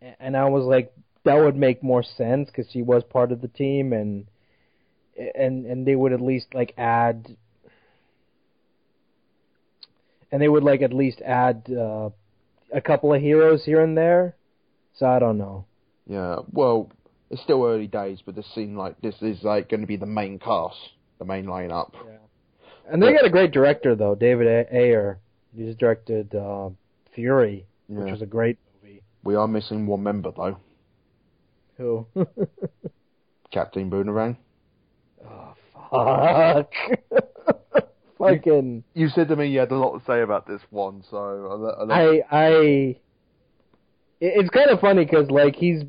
[0.00, 0.90] and and I was like
[1.26, 4.26] that would make more sense because she was part of the team and
[5.34, 7.36] and and they would at least like add
[10.32, 12.10] and they would like at least add uh,
[12.72, 14.34] a couple of heroes here and there.
[14.94, 15.66] So I don't know.
[16.08, 16.90] Yeah, well,
[17.30, 20.06] it's still early days, but this seems like this is like going to be the
[20.06, 20.76] main cast,
[21.18, 21.92] the main lineup.
[22.88, 25.18] And they got a great director though, David A- Ayer.
[25.56, 26.70] He's directed uh,
[27.14, 28.12] Fury, which Yeah.
[28.12, 29.02] was a great movie.
[29.24, 30.58] We are missing one member though,
[31.78, 32.06] Who?
[33.50, 34.36] Captain Boomerang.
[35.24, 35.54] Oh
[35.90, 36.72] fuck.
[38.18, 38.82] Fucking.
[38.94, 41.90] You said to me you had a lot to say about this one, so I'll
[41.90, 42.96] I'll I I.
[44.20, 45.82] It's kind of funny because like he's,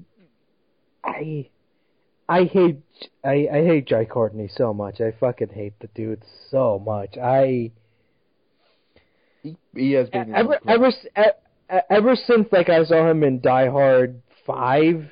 [1.03, 1.49] I,
[2.27, 2.81] I hate
[3.23, 4.99] I I hate Jai Courtney so much.
[4.99, 7.17] I fucking hate the dude so much.
[7.17, 7.71] I
[9.43, 10.91] he, he has been ever ever
[11.89, 15.09] ever since like I saw him in Die Hard Five,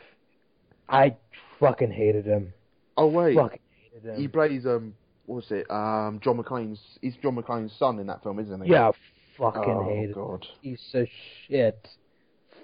[0.89, 1.15] I
[1.59, 2.53] fucking hated him.
[2.97, 3.59] Oh wait, Fucking
[3.93, 4.19] hated him.
[4.21, 4.93] he plays um,
[5.25, 5.69] what was it?
[5.69, 6.79] Um, John McClane's.
[7.01, 8.71] He's John McClane's son in that film, isn't he?
[8.71, 8.91] yeah,
[9.37, 10.13] fucking Oh hated him.
[10.13, 10.45] god.
[10.61, 11.07] Piece of
[11.47, 11.87] shit.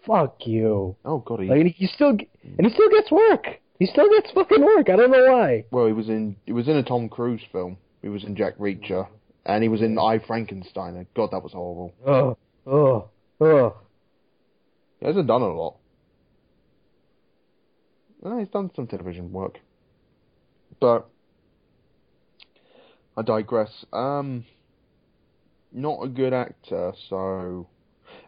[0.06, 0.96] Fuck you.
[1.06, 1.42] Oh god.
[1.42, 3.48] He, Like, and he still and he still gets work.
[3.80, 4.90] He still gets fucking work.
[4.90, 5.66] I don't know why.
[5.72, 6.36] well, he was in.
[6.46, 7.78] He was in a Tom Cruise film.
[8.02, 9.08] He was in Jack Reacher,
[9.46, 11.06] and he was in I Frankenstein.
[11.16, 11.94] God, that was horrible.
[12.06, 13.10] Oh, oh,
[13.40, 13.76] oh.
[15.00, 15.78] He hasn't done a lot.
[18.24, 19.60] No, he's done some television work.
[20.80, 21.08] But
[23.18, 23.86] I digress.
[23.92, 24.46] Um
[25.72, 27.68] not a good actor, so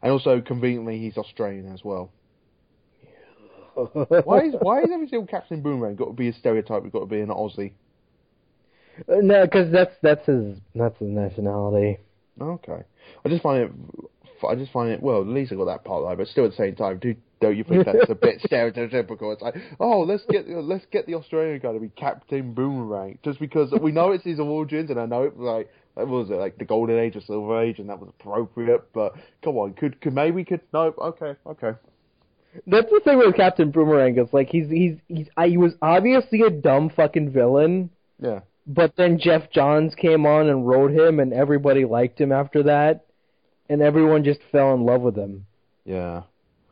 [0.01, 2.11] and also conveniently he's Australian as well.
[3.75, 6.83] Why is why is every single Captain Boomerang got to be a stereotype?
[6.83, 7.71] We've got to be an Aussie.
[9.07, 11.97] no, because that's that's his that's his nationality.
[12.39, 12.83] Okay,
[13.25, 13.71] I just find it.
[14.47, 15.01] I just find it.
[15.01, 17.15] Well, at least I got that part right, but still at the same time, do
[17.41, 19.33] don't you think that's a bit stereotypical?
[19.33, 23.39] It's like, oh, let's get let's get the Australian guy to be Captain Boomerang, just
[23.39, 26.35] because we know it's his origins, and I know it was like what was it
[26.35, 28.91] like the golden age or silver age, and that was appropriate.
[28.93, 29.13] But
[29.43, 30.93] come on, could could maybe could no?
[30.97, 31.77] Okay, okay.
[32.67, 34.17] That's the thing with Captain Boomerang.
[34.17, 37.89] Is like he's he's he's I, he was obviously a dumb fucking villain,
[38.19, 42.63] Yeah, but then Geoff Johns came on and wrote him, and everybody liked him after
[42.63, 43.05] that,
[43.69, 45.45] and everyone just fell in love with him.
[45.85, 46.23] yeah.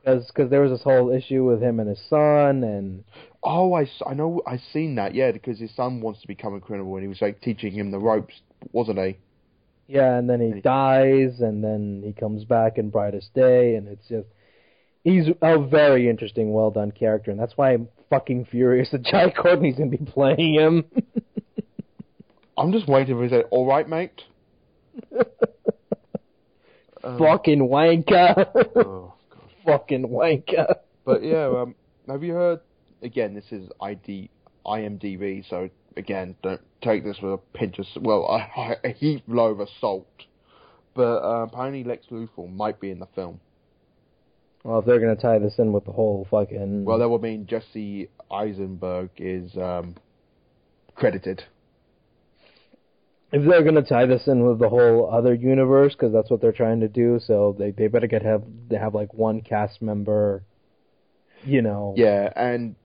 [0.03, 3.03] Because there was this whole issue with him and his son, and
[3.43, 5.13] Oh, I, s- I know I seen that.
[5.13, 7.91] Yeah, because his son wants to become a criminal, and he was like teaching him
[7.91, 8.33] the ropes,
[8.71, 9.17] wasn't he?
[9.87, 14.07] Yeah, and then he dies, and then he comes back in Brightest Day, and it's
[14.07, 14.27] just
[15.03, 19.29] he's a very interesting, well done character, and that's why I'm fucking furious that Jai
[19.31, 20.85] Courtney's gonna be playing him.
[22.57, 23.43] I'm just waiting for his.
[23.51, 24.21] All right, mate.
[27.03, 28.45] Um, fucking wanker,
[28.75, 29.41] oh, God.
[29.65, 30.75] fucking wanker.
[31.05, 31.75] But yeah, um,
[32.07, 32.59] have you heard?
[33.01, 34.29] Again, this is ID
[34.65, 38.25] IMDb, so again, don't take this with a pinch of well,
[38.57, 40.07] a, a heap load of salt.
[40.93, 43.39] But uh, apparently, Lex Luthor might be in the film.
[44.63, 47.47] Well, if they're gonna tie this in with the whole fucking Well, that would mean
[47.47, 49.95] Jesse Eisenberg is um,
[50.95, 51.43] credited.
[53.31, 56.51] If they're gonna tie this in with the whole other universe, because that's what they're
[56.51, 60.43] trying to do, so they they better get have they have like one cast member,
[61.43, 61.93] you know.
[61.95, 62.75] Yeah, and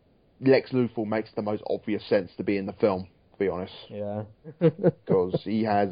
[0.40, 3.08] Lex Luthor makes the most obvious sense to be in the film.
[3.32, 3.74] To be honest.
[3.88, 4.22] Yeah.
[4.60, 5.90] because he has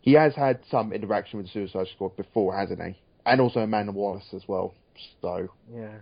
[0.00, 2.98] he has had some interaction with the Suicide Squad before, hasn't he?
[3.26, 4.74] And also Amanda Waller as well.
[5.22, 5.98] So yeah.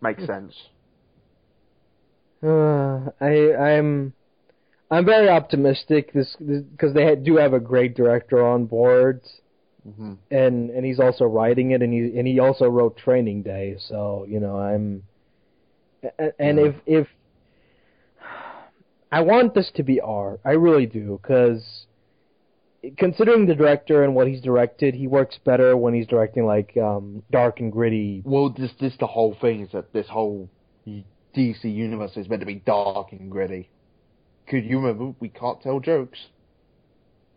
[0.00, 0.54] makes sense.
[2.42, 4.14] Uh, I I'm
[4.90, 9.20] I'm very optimistic this because they do have a great director on board,
[9.84, 13.76] hmm and and he's also writing it, and he and he also wrote Training Day,
[13.78, 15.02] so you know I'm,
[16.18, 16.64] and, and Yeah.
[16.66, 17.08] if if
[19.12, 21.86] I want this to be R, I really do, because
[22.96, 27.22] considering the director and what he's directed, he works better when he's directing like um
[27.30, 28.22] dark and gritty.
[28.24, 30.48] Well, this this the whole thing is that this whole
[31.36, 33.68] DC universe is meant to be dark and gritty.
[34.50, 35.14] Could you remember?
[35.20, 36.18] We can't tell jokes.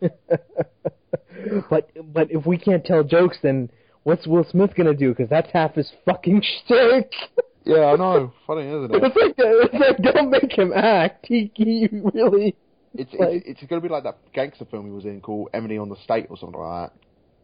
[0.00, 3.70] but but if we can't tell jokes, then
[4.02, 5.10] what's Will Smith gonna do?
[5.10, 7.12] Because that's half his fucking shtick.
[7.66, 8.30] Yeah, I know.
[8.46, 9.02] Funny, isn't it?
[9.02, 11.24] it's like it's like don't make him act.
[11.26, 12.54] He he really.
[12.94, 15.48] It's like- it's, it's going to be like that gangster film he was in called
[15.54, 16.90] Enemy of the State or something like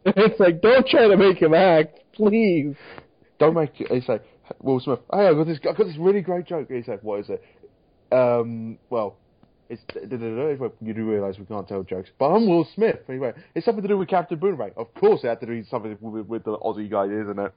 [0.04, 0.12] that.
[0.18, 2.74] It's like don't try to make him act, please.
[3.38, 3.90] Don't make it.
[3.90, 4.20] He say
[4.60, 4.98] Will Smith.
[5.10, 5.58] Hey, I got this.
[5.62, 6.68] I got this really great joke.
[6.70, 7.42] He's like, "What is it?"
[8.12, 9.16] Um, well,
[9.70, 9.82] It's
[10.80, 12.98] you do realise we can't tell jokes, but I'm Will Smith.
[13.08, 14.72] Anyway, it's something to do with Captain Boomerang.
[14.76, 17.52] Of course, it had to do something with, with the Aussie guy, isn't it?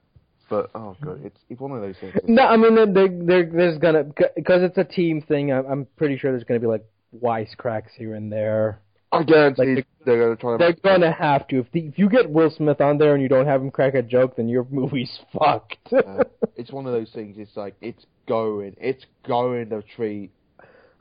[0.48, 2.14] But oh god, it's it's one of those things.
[2.28, 4.04] No, I mean there, there there's gonna
[4.36, 5.52] because it's a team thing.
[5.52, 6.86] I'm, I'm pretty sure there's gonna be like
[7.20, 8.80] wisecracks here and there.
[9.12, 10.58] I guarantee like they're, they're, gonna try.
[10.58, 11.60] They're gonna have to.
[11.60, 13.96] If the, if you get Will Smith on there and you don't have him crack
[13.96, 15.92] a joke, then your movie's fucked.
[15.92, 16.24] uh,
[16.56, 17.38] it's one of those things.
[17.40, 18.76] It's like it's going.
[18.80, 20.32] It's going to treat.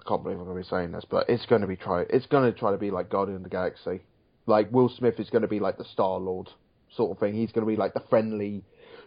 [0.04, 2.04] I can't believe I'm gonna be saying this, but it's gonna be try.
[2.10, 4.02] It's gonna try to be like Guardian of the Galaxy.
[4.46, 6.48] Like Will Smith is gonna be like the Star Lord
[6.96, 7.34] sort of thing.
[7.34, 8.64] He's gonna be like the friendly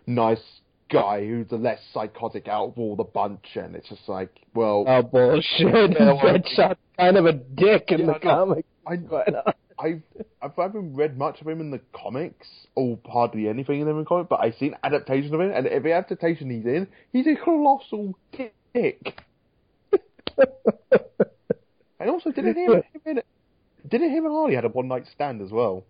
[0.08, 0.44] nice
[0.92, 4.86] guy who's the less psychotic out of all the bunch, and it's just like, well,
[4.88, 5.92] oh bullshit!
[5.98, 8.68] Deadshot's kind of a dick in yeah, the comics.
[8.88, 8.94] I,
[9.78, 10.02] I've
[10.42, 14.06] I've haven't read much of him in the comics, or hardly anything in them in
[14.06, 18.16] comics, but I've seen adaptations of him, and every adaptation he's in, he's a colossal
[18.74, 19.22] dick.
[22.00, 23.20] and also, didn't him, him
[23.88, 25.84] didn't him and Harley had a one night stand as well?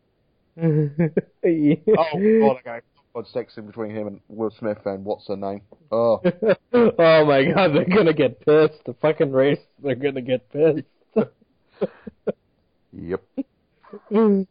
[0.57, 0.67] yeah.
[1.43, 1.79] Oh
[2.13, 2.81] god, okay
[3.15, 5.61] on sex in between him and Will Smith and what's her name?
[5.91, 6.21] Oh.
[6.73, 8.83] oh my god, they're gonna get pissed.
[8.85, 10.83] The fucking race, they're gonna get pissed.
[12.91, 13.23] yep.
[14.11, 14.45] so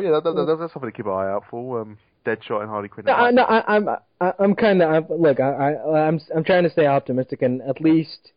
[0.00, 1.82] yeah, that, that, that's something to keep an eye out for.
[1.82, 3.06] Um, Deadshot and Harley Quinn.
[3.06, 3.88] No, I, no I, I'm
[4.20, 5.40] I, I'm kind of look.
[5.40, 8.32] I, I I'm I'm trying to stay optimistic and at least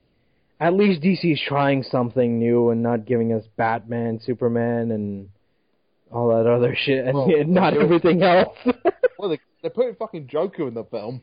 [0.60, 5.30] at least DC is trying something new and not giving us Batman, Superman, and
[6.12, 8.56] all that other shit, and well, not everything else.
[9.18, 11.22] well, they, they're putting fucking Joker in the film.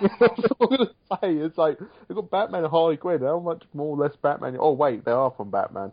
[0.00, 0.14] That's
[0.58, 1.34] all I'm gonna say.
[1.34, 3.20] It's like they've got Batman and Harley Quinn.
[3.20, 4.56] How much more or less Batman?
[4.58, 5.92] Oh wait, they are from Batman.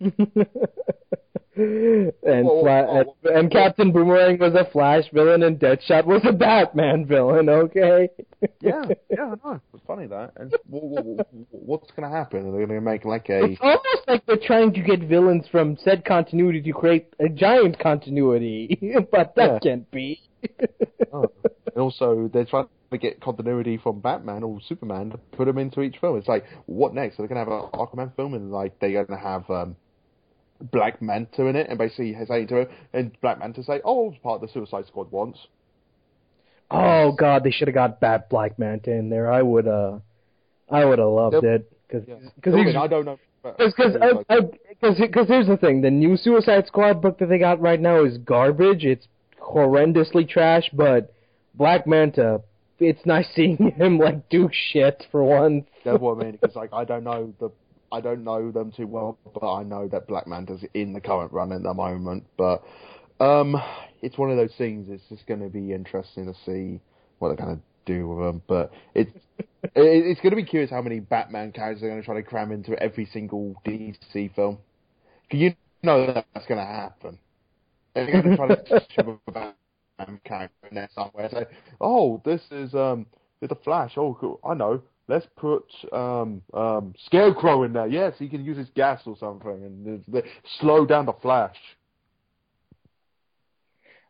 [1.60, 6.22] and, whoa, Fla- whoa, whoa, and Captain Boomerang was a Flash villain, and Deadshot was
[6.24, 7.48] a Batman villain.
[7.48, 8.08] Okay.
[8.60, 9.60] yeah, yeah, I know.
[9.74, 10.32] It's funny that.
[10.36, 10.54] And
[11.50, 12.48] what's going to happen?
[12.48, 13.44] Are they going to make like a?
[13.44, 17.78] It's almost like they're trying to get villains from said continuity to create a giant
[17.78, 18.78] continuity,
[19.12, 19.58] but that yeah.
[19.62, 20.20] can't be.
[21.12, 21.30] oh.
[21.66, 25.82] And also, they're trying to get continuity from Batman or Superman to put them into
[25.82, 26.16] each film.
[26.16, 27.18] It's like, what next?
[27.18, 29.48] Are they going to have an Aquaman film, and like they're going to have.
[29.50, 29.76] um
[30.60, 34.08] Black Manta in it, and basically saying to her, and Black Manta say, "Oh, I
[34.08, 35.38] was part of the Suicide Squad once."
[36.70, 39.32] Oh God, they should have got Bat Black Manta in there.
[39.32, 39.98] I would, uh,
[40.70, 41.44] I would have loved yep.
[41.44, 42.06] it because
[42.36, 42.80] because yeah.
[42.80, 43.18] I don't know.
[43.42, 43.72] Because
[44.98, 48.18] because here's the thing: the new Suicide Squad book that they got right now is
[48.18, 48.84] garbage.
[48.84, 49.06] It's
[49.40, 51.12] horrendously trash, but
[51.54, 52.42] Black Manta,
[52.78, 55.64] it's nice seeing him like do shit for once.
[55.84, 56.32] That's what I mean.
[56.32, 57.50] Because like I don't know the
[57.92, 61.32] I don't know them too well, but I know that Black Manta's in the current
[61.32, 62.24] run at the moment.
[62.36, 62.62] But
[63.18, 63.60] um,
[64.00, 64.88] it's one of those things.
[64.88, 66.80] It's just going to be interesting to see
[67.18, 68.42] what they're going to do with them.
[68.46, 72.06] But it's it, it's going to be curious how many Batman characters they're going to
[72.06, 74.58] try to cram into every single DC film.
[75.30, 77.18] You know that that's going to happen.
[77.94, 81.28] They're going to try to shove a Batman character in there somewhere.
[81.30, 81.46] Say,
[81.80, 83.06] oh, this is um,
[83.40, 83.94] the Flash.
[83.96, 84.40] Oh, cool.
[84.44, 87.88] I know let's put um, um, Scarecrow in there.
[87.88, 90.24] Yes, he can use his gas or something and
[90.60, 91.56] slow down the Flash.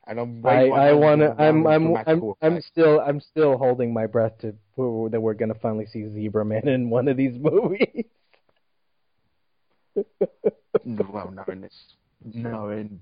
[0.07, 1.34] And I'm I, I want to.
[1.38, 5.86] I'm I'm I'm I'm still I'm still holding my breath to that we're gonna finally
[5.86, 8.05] see Zebra Man in one of these movies.
[10.84, 11.74] no, well, knowing this,
[12.24, 13.01] knowing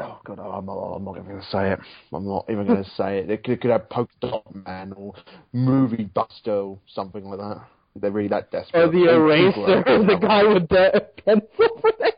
[0.00, 1.78] oh god, I'm not, I'm not even going to say it.
[2.12, 3.28] I'm not even going to say it.
[3.28, 5.14] They could, could have Polka Dot Man or
[5.52, 7.66] Movie Buster or something like that.
[8.00, 8.80] They're really that desperate.
[8.80, 12.14] Or the eraser, the guy with the pencil for that.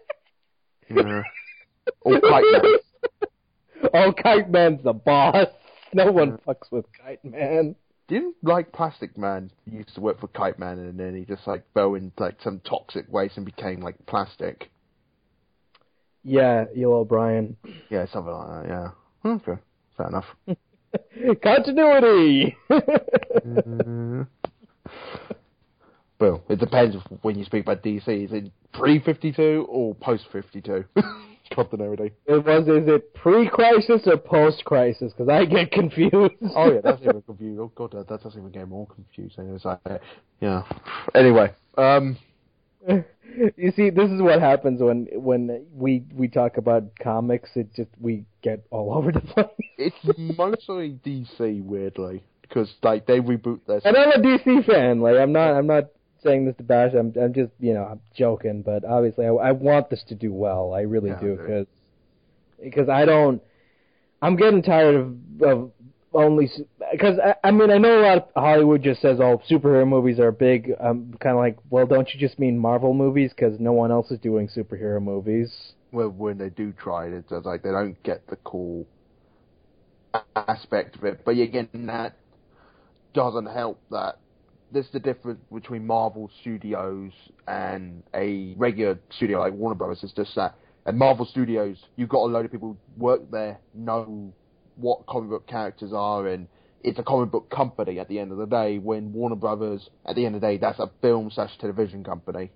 [0.90, 1.22] Yeah.
[2.02, 2.62] Or Kite Man.
[3.94, 5.46] Oh, Kite Man's the boss.
[5.94, 7.76] No one fucks with Kite Man.
[8.08, 11.46] Didn't like Plastic Man he used to work for Kite Man and then he just
[11.46, 14.68] like fell into like some toxic waste and became like plastic.
[16.22, 17.56] Yeah, Eel O'Brien.
[17.90, 18.68] Yeah, something like that.
[18.68, 18.90] Yeah.
[19.22, 19.60] Hmm, okay,
[19.96, 20.26] fair enough.
[21.42, 22.56] Continuity.
[22.70, 24.26] mm.
[26.20, 28.24] Well, it depends when you speak about DC.
[28.24, 30.84] Is it pre fifty two or post fifty two?
[31.54, 32.12] Continuity.
[32.26, 32.64] It was.
[32.64, 35.12] Is it pre crisis or post crisis?
[35.12, 36.34] Because I get confused.
[36.56, 37.60] oh yeah, that's even confused.
[37.60, 39.54] Oh god, that, that doesn't even get more confusing.
[39.54, 39.80] It's like,
[40.40, 40.64] yeah.
[41.14, 42.18] Anyway, um,
[43.56, 47.50] you see, this is what happens when when we we talk about comics.
[47.54, 49.48] It just we get all over the place.
[49.76, 53.80] it's mostly DC, weirdly, because like they reboot their.
[53.84, 55.00] And I'm a DC fan.
[55.00, 55.54] Like I'm not.
[55.54, 55.84] I'm not
[56.22, 56.92] saying this to bash.
[56.94, 57.12] I'm.
[57.20, 58.62] I'm just you know I'm joking.
[58.62, 60.74] But obviously, I, I want this to do well.
[60.74, 61.66] I really yeah, do because
[62.62, 63.42] because I don't.
[64.20, 65.70] I'm getting tired of, of
[66.12, 66.50] only
[66.92, 70.18] because I, I mean I know a lot of Hollywood just says oh superhero movies
[70.18, 70.72] are big.
[70.80, 73.30] Um, I'm kind of like, well, don't you just mean Marvel movies?
[73.34, 75.52] Because no one else is doing superhero movies.
[75.92, 78.86] Well, when they do try it, it's like they don't get the cool
[80.36, 81.24] aspect of it.
[81.24, 82.16] But again, that
[83.14, 84.18] doesn't help that
[84.70, 87.12] this is the difference between Marvel Studios
[87.46, 90.00] and a regular studio like Warner Brothers.
[90.02, 90.54] It's just that
[90.86, 94.32] at Marvel Studios, you've got a load of people who work there, know
[94.78, 96.48] what comic book characters are, and
[96.82, 98.78] it's a comic book company at the end of the day.
[98.78, 102.50] When Warner Brothers, at the end of the day, that's a film slash television company.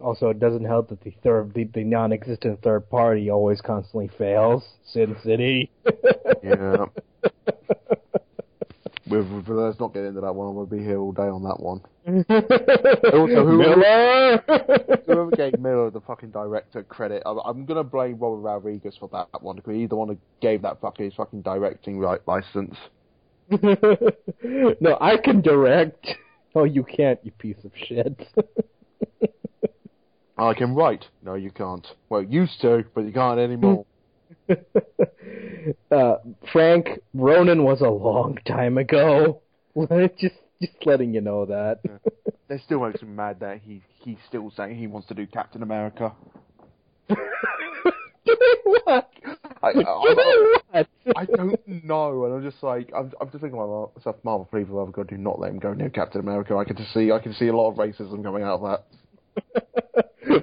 [0.00, 4.64] Also, it doesn't help that the third, the, the non-existent third party always constantly fails.
[4.92, 5.70] Sin City.
[6.42, 6.86] yeah.
[9.10, 10.54] We've, let's not get into that one.
[10.54, 11.80] We'll be here all day on that one.
[13.12, 14.42] also, whoever, Miller.
[15.06, 19.42] whoever gave Miller the fucking director credit, I'm, I'm gonna blame Robert Rodriguez for that
[19.42, 22.76] one because he's the one who gave that fucking his fucking directing right license.
[23.50, 26.06] no, I can direct.
[26.54, 28.26] Oh, you can't, you piece of shit.
[30.38, 31.04] I can write.
[31.22, 31.86] No, you can't.
[32.08, 33.84] Well, used to, but you can't anymore.
[35.90, 36.14] uh,
[36.52, 39.42] Frank Ronan was a long time ago.
[40.18, 41.80] just, just letting you know that.
[42.48, 45.62] That still makes me mad that he he's still saying he wants to do Captain
[45.62, 46.12] America.
[48.64, 49.10] what?
[49.62, 50.84] I, I, I?
[51.16, 54.16] I don't know, and I'm just like I'm, I'm just thinking about myself.
[54.24, 56.56] Marvel people have got to do not let him go near Captain America.
[56.56, 58.86] I can just see I can see a lot of racism coming out of that.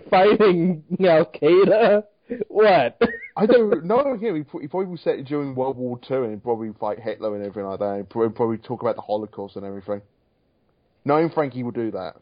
[0.10, 2.03] Fighting Al Qaeda?
[2.47, 3.01] What?
[3.38, 4.18] I don't know.
[4.20, 7.46] Yeah, he, probably was set it during World War Two, and probably fight Hitler and
[7.46, 7.94] everything like that.
[7.94, 10.02] And probably, probably talk about the Holocaust and everything.
[11.06, 12.16] Knowing Frankie would do that,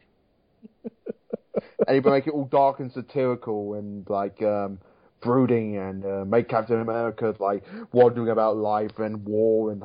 [1.87, 4.77] and he'd make it all dark and satirical and like um,
[5.21, 7.63] brooding, and uh, make Captain America like
[7.93, 9.83] wondering about life and war and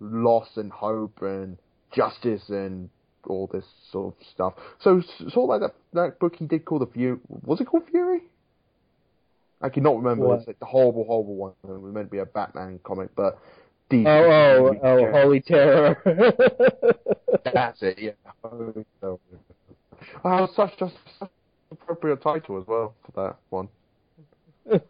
[0.00, 1.58] loss and hope and
[1.94, 2.88] justice and
[3.26, 4.54] all this sort of stuff.
[4.80, 7.18] So sort of like that that book he did called the Fury.
[7.28, 8.22] Was it called Fury?
[9.60, 10.26] I cannot remember.
[10.26, 10.38] What?
[10.38, 11.52] It's like the horrible, horrible one.
[11.64, 13.38] It was meant to be a Batman comic, but
[13.90, 14.06] DC.
[14.06, 15.96] Oh, oh, oh, Holy Terror.
[17.52, 17.98] That's it.
[17.98, 18.12] Yeah.
[20.24, 21.28] Oh, such a such an
[21.72, 23.68] appropriate title as well for that one.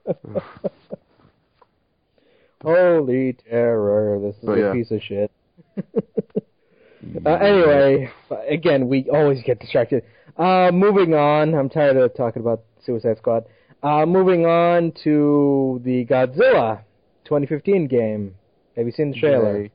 [2.62, 4.20] Holy Terror.
[4.20, 4.72] This is But a yeah.
[4.72, 5.30] piece of shit.
[7.26, 8.10] uh, anyway,
[8.48, 10.04] again, we always get distracted.
[10.36, 11.54] Uh, moving on.
[11.54, 13.44] I'm tired of talking about Suicide Squad.
[13.82, 16.82] Uh, moving on to the Godzilla
[17.24, 18.34] 2015 game.
[18.76, 19.68] Have you seen the trailer?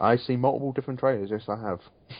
[0.00, 1.30] I see multiple different trailers.
[1.30, 1.80] Yes, I have.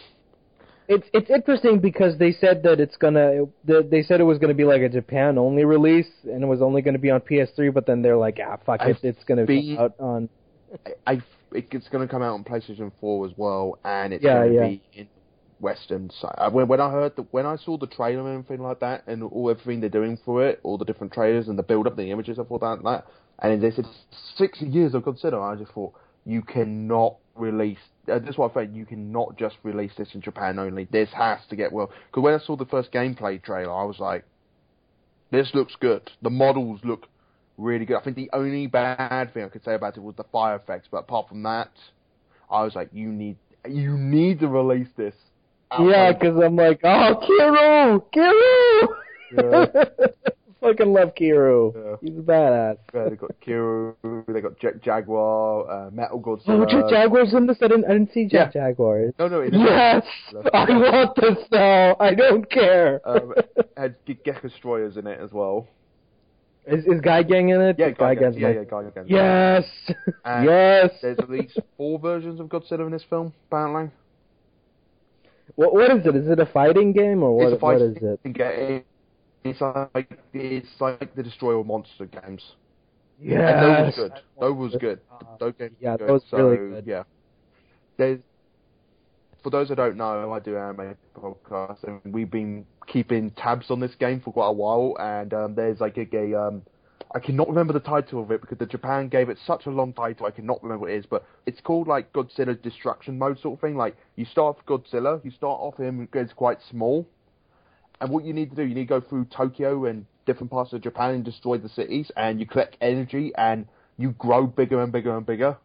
[0.86, 4.52] It's it's interesting because they said that it's gonna they they said it was gonna
[4.52, 7.86] be like a Japan only release and it was only gonna be on PS3, but
[7.86, 10.28] then they're like, ah, fuck it, it's gonna be out on.
[11.06, 11.22] I, I
[11.54, 14.68] it's going to come out on PlayStation 4 as well, and it's Yeah, to yeah.
[14.68, 15.08] be in
[15.64, 16.52] Western side.
[16.52, 19.22] When when I heard the, when I saw the trailer and everything like that, and
[19.22, 22.10] all everything they're doing for it, all the different trailers and the build up, the
[22.10, 23.06] images, I thought that that,
[23.40, 23.86] and they said
[24.36, 25.40] six years of Godzilla.
[25.40, 25.94] I just thought
[26.24, 27.78] you cannot release.
[28.10, 28.74] Uh, this is what I thought.
[28.74, 30.84] You cannot just release this in Japan only.
[30.84, 31.90] This has to get well.
[32.06, 34.24] Because when I saw the first gameplay trailer, I was like,
[35.30, 36.10] this looks good.
[36.22, 37.08] The models look
[37.56, 37.96] really good.
[37.96, 40.88] I think the only bad thing I could say about it was the fire effects,
[40.90, 41.70] but apart from that,
[42.50, 43.36] I was like, you need
[43.66, 45.14] you need to release this.
[45.80, 48.88] Yeah, because I'm like, oh, Kiryu, Kiryu.
[49.36, 49.84] Yeah.
[50.60, 51.74] Fucking love Kiryu.
[51.74, 51.96] Yeah.
[52.00, 52.76] He's a badass.
[52.94, 56.70] Yeah, they got Kiryu, they got Jet Jaguar, uh, Mecha Oh, Godzilla.
[56.70, 57.58] Jet Jaguar's in this.
[57.60, 57.84] I didn't.
[57.84, 59.12] I didn't see Jet Jaguar.
[59.18, 59.42] No, no.
[59.42, 60.06] Yes,
[60.54, 61.96] I want this now.
[62.00, 63.00] I don't care.
[63.04, 63.34] Um,
[63.76, 65.66] had Ge- Gek Destroyers in it as well.
[66.66, 67.76] is is Guy Gang in it?
[67.78, 69.04] Yeah, Guy Gigan, Gang's yeah, yeah, Gigan.
[69.06, 69.64] Yes.
[70.24, 70.90] And yes.
[71.02, 73.90] There's at least four versions of Godzilla in this film, apparently.
[75.56, 76.16] What what is it?
[76.16, 77.52] Is it a fighting game or what?
[77.52, 78.02] it's a what fight is it?
[78.02, 78.86] you can get it.
[79.44, 82.42] It's like it's like the Destroy All Monster games.
[83.20, 84.12] Yeah, those was good.
[84.40, 85.00] Those was good.
[85.38, 86.08] Those games Yeah, good.
[86.08, 86.86] those so, really good.
[86.86, 87.02] Yeah.
[87.96, 88.20] There's
[89.44, 93.78] for those who don't know, I do anime podcasts, and we've been keeping tabs on
[93.78, 94.96] this game for quite a while.
[94.98, 96.62] And um, there's like a, a um,
[97.14, 99.92] I cannot remember the title of it because the Japan gave it such a long
[99.92, 100.26] title.
[100.26, 103.60] I cannot remember what it is, but it's called like Godzilla Destruction Mode sort of
[103.60, 103.76] thing.
[103.76, 107.06] Like you start off Godzilla, you start off him as quite small,
[108.00, 110.72] and what you need to do, you need to go through Tokyo and different parts
[110.72, 113.66] of Japan and destroy the cities, and you collect energy, and
[113.96, 115.56] you grow bigger and bigger and bigger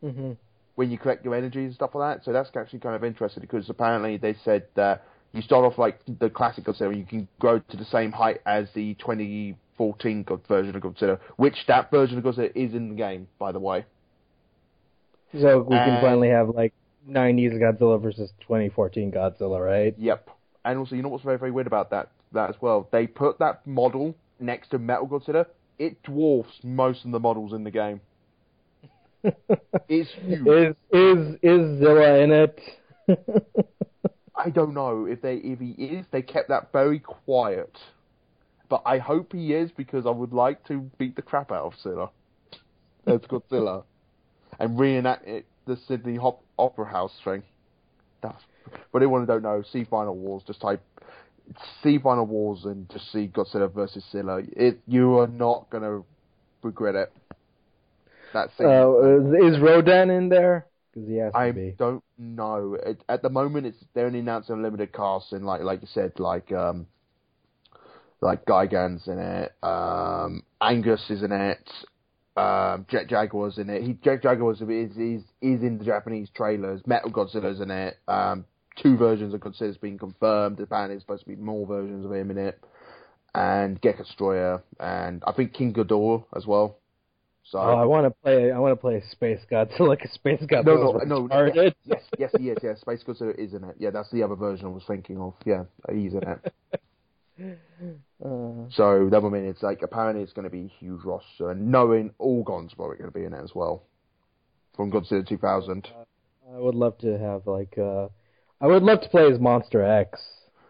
[0.00, 0.32] hmm
[0.74, 2.24] when you collect your energy and stuff like that.
[2.24, 6.00] So that's actually kind of interesting because apparently they said that you start off like
[6.18, 8.94] the classic Godzilla, you can grow to the same height as the
[9.78, 13.52] 2014 God- version of Godzilla, which that version of Godzilla is in the game, by
[13.52, 13.84] the way.
[15.40, 16.74] So we can finally have like
[17.08, 19.94] '90s Godzilla versus 2014 Godzilla, right?
[19.98, 20.28] Yep.
[20.64, 22.88] And also, you know what's very, very weird about that that as well?
[22.92, 25.46] They put that model next to Mechagodzilla.
[25.78, 28.00] It dwarfs most of the models in the game.
[29.88, 30.46] It's huge.
[30.46, 32.60] Is is is Zilla in it?
[34.36, 36.06] I don't know if they if he is.
[36.10, 37.76] They kept that very quiet,
[38.72, 41.74] but I hope he is because I would like to beat the crap out of
[41.82, 42.08] Zilla.
[43.04, 43.84] That's Godzilla,
[44.58, 47.42] and reenact it, the Sydney Hop- Opera House thing.
[48.22, 48.42] That's.
[48.90, 50.42] But anyone who don't know, see Final Wars.
[50.46, 50.80] Just type
[51.82, 54.40] see Final Wars and just see Godzilla versus Zilla.
[54.56, 56.02] It you are not gonna
[56.62, 57.12] regret it.
[58.32, 58.70] That's it.
[58.70, 60.66] Uh, is Rodan in there?
[60.92, 61.76] Because he has to I be.
[61.78, 62.74] don't know.
[62.74, 65.88] It, at the moment, it's they're only announcing a limited cast, and like like you
[65.92, 66.86] said, like um,
[68.22, 71.68] like Gigan's in it, um, Angus is in it,
[72.36, 73.82] um, Jet Jaguar's in it.
[73.82, 76.80] He Jet Jaguar's is is is in the Japanese trailers.
[76.82, 77.98] Mechagodzilla's in it.
[78.08, 78.46] Um,
[78.80, 80.60] two versions of Godzilla's been confirmed.
[80.60, 82.58] Apparently, there's supposed to be more versions of him in it,
[83.34, 86.78] and Gecko Destroyer, and I think King Ghidorah as well.
[87.44, 88.52] So Oh, I want to play.
[88.52, 89.88] I want to play a Space Godzilla.
[89.88, 91.04] Like a Space Godzilla.
[91.04, 91.50] no, no, no.
[91.52, 92.58] Yes, yes, yes, he is.
[92.62, 93.74] Yeah, Space Godzilla is in it.
[93.78, 95.34] Yeah, that's the other version I was thinking of.
[95.44, 96.54] Yeah, he's in it.
[98.24, 101.50] Uh, So that would mean it's like apparently it's going to be a huge roster,
[101.50, 103.82] and knowing Orga's probably going to be in it as well
[104.76, 105.88] from Godzilla 2000.
[106.54, 107.76] I would love to have like.
[107.78, 108.08] uh
[108.60, 110.20] I would love to play as Monster X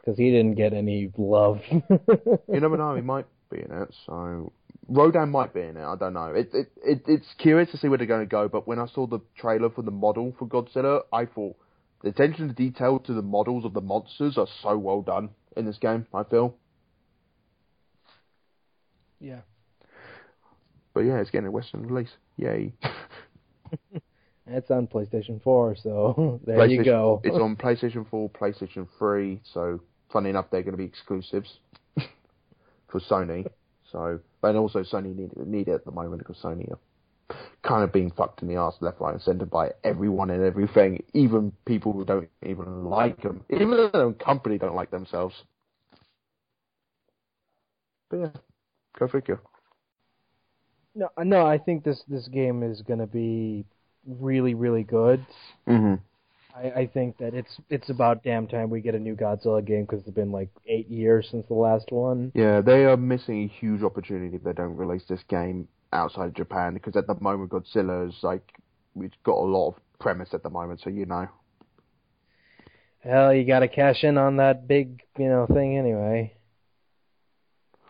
[0.00, 1.60] because he didn't get any love.
[1.70, 3.94] You never know, he might be in it.
[4.06, 4.52] So
[4.88, 5.84] Rodan might be in it.
[5.84, 6.32] I don't know.
[6.32, 8.48] It, it, it it's curious to see where they're going to go.
[8.48, 11.56] But when I saw the trailer for the model for Godzilla, I thought
[12.02, 15.66] the attention to detail to the models of the monsters are so well done in
[15.66, 16.06] this game.
[16.14, 16.56] I feel.
[19.22, 19.40] Yeah.
[20.94, 22.10] But yeah, it's getting a Western release.
[22.36, 22.74] Yay.
[24.46, 27.20] It's on PlayStation 4, so there you go.
[27.24, 29.40] It's on PlayStation 4, PlayStation 3.
[29.54, 29.80] So,
[30.12, 31.58] funny enough, they're going to be exclusives
[32.88, 33.46] for Sony.
[33.90, 36.78] So, but also Sony need, need it at the moment because Sony are
[37.62, 41.02] kind of being fucked in the ass left, right, and centre by everyone and everything,
[41.14, 45.34] even people who don't even like them, even their own company don't like themselves.
[48.10, 48.28] But yeah,
[48.98, 49.40] go figure.
[50.94, 53.64] No, no, I think this this game is going to be
[54.06, 55.24] really, really good.
[55.66, 55.94] Mm-hmm.
[56.54, 59.82] I, I think that it's it's about damn time we get a new Godzilla game
[59.82, 62.30] because it's been like eight years since the last one.
[62.34, 66.34] Yeah, they are missing a huge opportunity if they don't release this game outside of
[66.34, 68.52] Japan because at the moment Godzilla is like
[68.94, 71.28] we've got a lot of premise at the moment, so you know.
[73.00, 76.34] Hell, you got to cash in on that big, you know, thing anyway.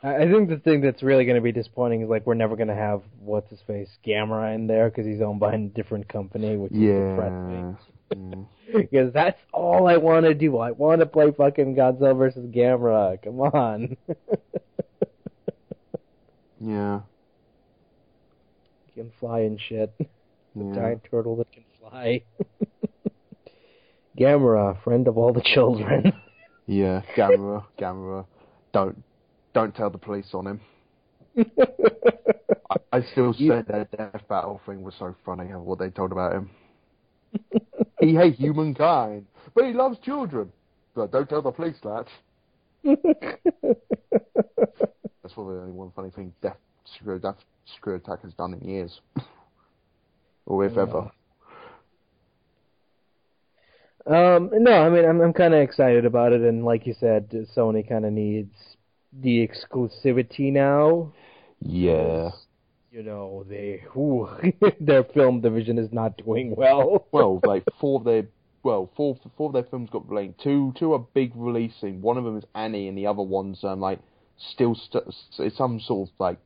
[0.04, 2.68] I, think the thing that's really going to be disappointing is like we're never going
[2.68, 6.56] to have what's his face Gamera in there because he's owned by a different company,
[6.56, 7.76] which is depressing.
[8.10, 8.42] Yeah.
[8.72, 10.56] Because that's all I want to do.
[10.56, 13.22] I want to play fucking Godzilla versus Gamera.
[13.22, 13.96] Come on.
[16.64, 17.00] Yeah.
[18.94, 19.92] can fly and shit.
[20.54, 20.74] Yeah.
[20.74, 22.24] Giant turtle that can fly.
[24.18, 26.12] Gamera, friend of all the children.
[26.66, 27.00] Yeah.
[27.16, 28.26] Gamera, Gamera.
[28.74, 29.02] Don't
[29.54, 30.60] don't tell the police on him.
[32.70, 36.12] I, I still You- said that death battle thing was so funny what they told
[36.12, 36.50] about him.
[38.00, 40.52] he hates humankind, but he loves children.
[40.94, 42.06] But don't tell the police that.
[45.22, 47.36] That's probably the only one funny thing Death Screw Death
[47.76, 49.00] Screw Attack has done in years.
[50.46, 50.82] or if Yeah.
[50.82, 51.10] ever.
[54.04, 57.30] Um, no, I mean I'm I'm kind of excited about it, and like you said,
[57.56, 58.52] Sony kind of needs
[59.20, 61.12] the exclusivity now.
[61.60, 62.30] Yeah.
[62.90, 64.28] You know, they whew,
[64.80, 67.06] their film division is not doing well.
[67.12, 68.24] well, like four of their
[68.62, 70.34] well, four four of their films got blamed.
[70.42, 72.02] Two two are big releasing.
[72.02, 73.98] One of them is Annie, and the other one's um like
[74.36, 75.04] still st-
[75.38, 76.38] it's some sort of like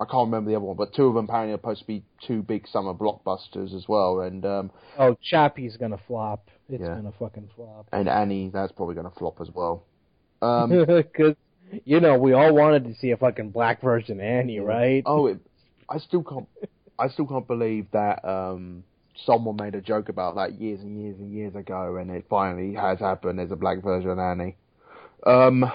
[0.00, 2.02] I can't remember the other one, but two of them apparently are supposed to be
[2.26, 4.20] two big summer blockbusters as well.
[4.20, 6.48] And um oh, Chappie's gonna flop.
[6.68, 6.96] It's Yeah.
[6.96, 7.86] gonna fucking flop.
[7.92, 9.84] and Annie, that's probably going to flop as well.
[10.42, 11.36] Um, Because
[11.84, 15.02] you know we all wanted to see a fucking black version of Annie, right?
[15.06, 15.38] oh, it,
[15.88, 16.48] I still can't
[16.98, 18.84] I still can't believe that um
[19.26, 22.74] someone made a joke about that years and years and years ago, and it finally
[22.74, 23.38] has happened.
[23.38, 24.56] There's a black version of Annie.
[25.26, 25.70] Um,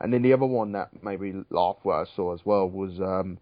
[0.00, 2.98] and then the other one that made me laugh, what I saw as well, was
[3.00, 3.38] um,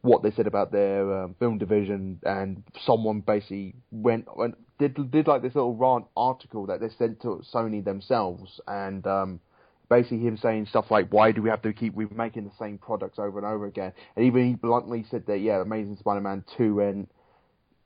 [0.00, 5.26] what they said about their um, film division, and someone basically went went did did
[5.26, 9.40] like this little rant article that they sent to Sony themselves, and um,
[9.88, 13.18] basically him saying stuff like, "Why do we have to keep remaking the same products
[13.18, 17.06] over and over again?" And even he bluntly said that, yeah, Amazing Spider-Man two and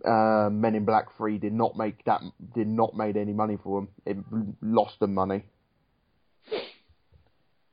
[0.04, 2.20] uh, Men in Black Three did not make that
[2.54, 3.88] did not made any money for them.
[4.04, 4.16] It
[4.60, 5.44] lost them money.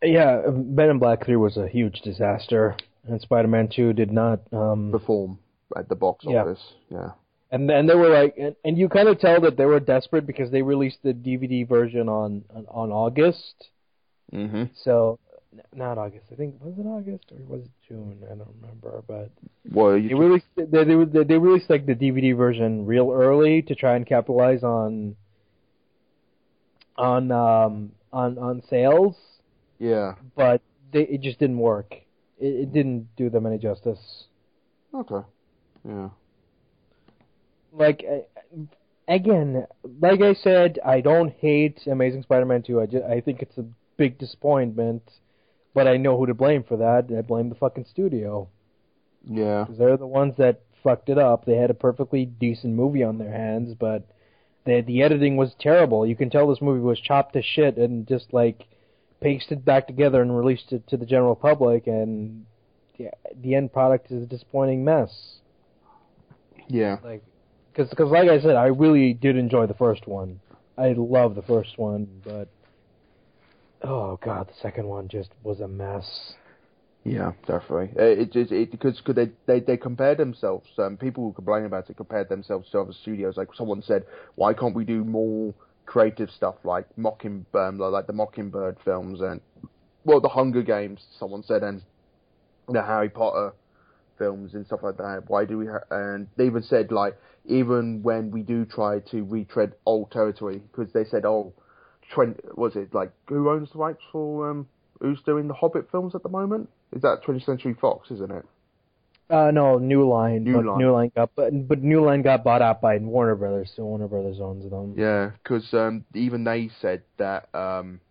[0.04, 2.76] Yeah, Men in Black Three was a huge disaster,
[3.08, 4.42] and Spider-Man Two did not.
[4.54, 5.40] Um, Perform
[5.76, 6.62] at the box office.
[6.90, 7.12] Yeah.
[7.52, 10.26] and and they were like, and, and you kind of tell that they were desperate
[10.26, 13.70] because they released the DVD version on on, on August.
[14.32, 15.20] Hmm So,
[15.74, 16.26] not August.
[16.32, 18.20] I think was it August or was it June?
[18.26, 19.32] I don't remember, but
[19.72, 23.96] Well, they released they they, they released like the DVD version real early to try
[23.96, 25.16] and capitalize on
[26.98, 29.16] on um on on sales,
[29.80, 30.16] yeah.
[30.36, 30.62] but
[30.92, 31.94] they, it just didn't work.
[32.40, 34.26] It, it didn't do them any justice.
[34.94, 35.26] Okay.
[35.88, 36.10] Yeah.
[37.72, 38.60] Like uh,
[39.08, 39.66] again,
[40.02, 42.82] like I said, I don't hate Amazing Spider-Man 2.
[42.82, 43.66] I just, I think it's a
[44.00, 45.04] big disappointment,
[45.76, 47.16] but I know who to blame for that.
[47.16, 48.48] I blame the fucking studio.
[49.24, 49.66] Yeah.
[49.66, 51.44] 'Cause they're the ones that fucked it up.
[51.44, 54.04] They had a perfectly decent movie on their hands, but
[54.64, 56.08] the the editing was terrible.
[56.08, 58.66] You can tell this movie was chopped to shit and just like
[59.20, 62.46] pasted back together and released it to the general public, and
[62.98, 63.10] the,
[63.42, 65.42] the end product is a disappointing mess.
[66.70, 67.00] Yeah.
[67.04, 67.22] Like,
[67.74, 70.40] because cause like I said, I really did enjoy the first one.
[70.78, 72.48] I love the first one, but
[73.84, 76.34] oh god, the second one just was a mess.
[77.04, 77.92] Yeah, definitely.
[77.96, 80.68] It just it because cause they they they compared themselves.
[80.78, 83.38] Um, people who complain about it compared themselves to other studios.
[83.38, 84.06] Like someone said,
[84.36, 85.54] why can't we do more
[85.86, 89.40] creative stuff like Mocking um, like the Mockingbird films and
[90.04, 91.06] well the Hunger Games.
[91.18, 91.82] Someone said and
[92.68, 93.54] the Harry Potter
[94.18, 95.24] films and stuff like that.
[95.28, 95.68] Why do we?
[95.68, 100.62] Ha- and they even said like even when we do try to retread old territory
[100.72, 101.54] because they said oh,
[102.10, 104.68] Trent was it like who owns the rights for um
[105.00, 106.70] who's doing the Hobbit films at the moment?
[106.96, 108.46] Is that 20th Century Fox, isn't it?
[109.30, 110.44] Uh, no, New Line.
[110.44, 110.80] New Line.
[110.80, 114.08] New Line got, but but New Line got bought out by Warner Brothers, so Warner
[114.08, 114.96] Brothers owns them.
[114.98, 117.54] Yeah, because um, even they said that.
[117.54, 118.02] Um,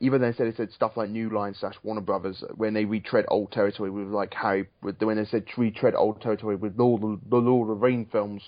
[0.00, 3.26] even they said it said stuff like New Line slash Warner Brothers when they retread
[3.28, 4.66] old territory with like Harry.
[4.82, 8.08] With when they said retread old territory with all the, the Lord of the Rings
[8.10, 8.42] films,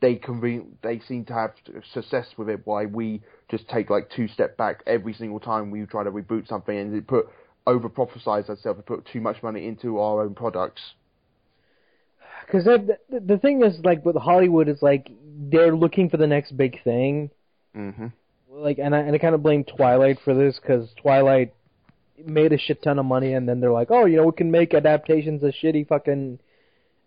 [0.00, 1.52] they conven- they seem to have
[1.92, 2.60] success with it.
[2.64, 6.48] Why we just take like two step back every single time we try to reboot
[6.48, 7.28] something and it put
[7.66, 10.80] over prophesize ourselves and put too much money into our own products.
[12.46, 15.10] Because the, the thing is, like with Hollywood, is like
[15.52, 17.30] they're looking for the next big thing.
[17.74, 18.06] hmm
[18.50, 21.54] Like, and I and I kind of blame Twilight for this because Twilight
[22.24, 24.50] made a shit ton of money, and then they're like, oh, you know, we can
[24.50, 26.40] make adaptations of shitty fucking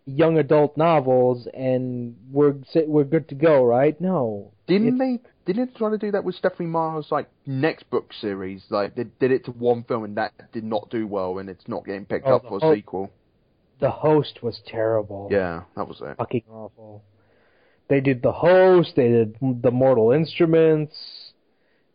[0.06, 2.56] young adult novels, and we're
[2.88, 4.00] we're good to go, right?
[4.02, 5.20] No, Didn't they?
[5.46, 8.64] Didn't they try to do that with Stephenie Meyer's like next book series?
[8.70, 11.68] Like they did it to one film and that did not do well, and it's
[11.68, 13.12] not getting picked Oh, up for a sequel.
[13.80, 15.28] the host was terrible.
[15.32, 16.16] Yeah, that was it.
[16.18, 17.04] fucking awful.
[17.90, 18.94] They did the host.
[18.96, 20.96] They did the Mortal Instruments.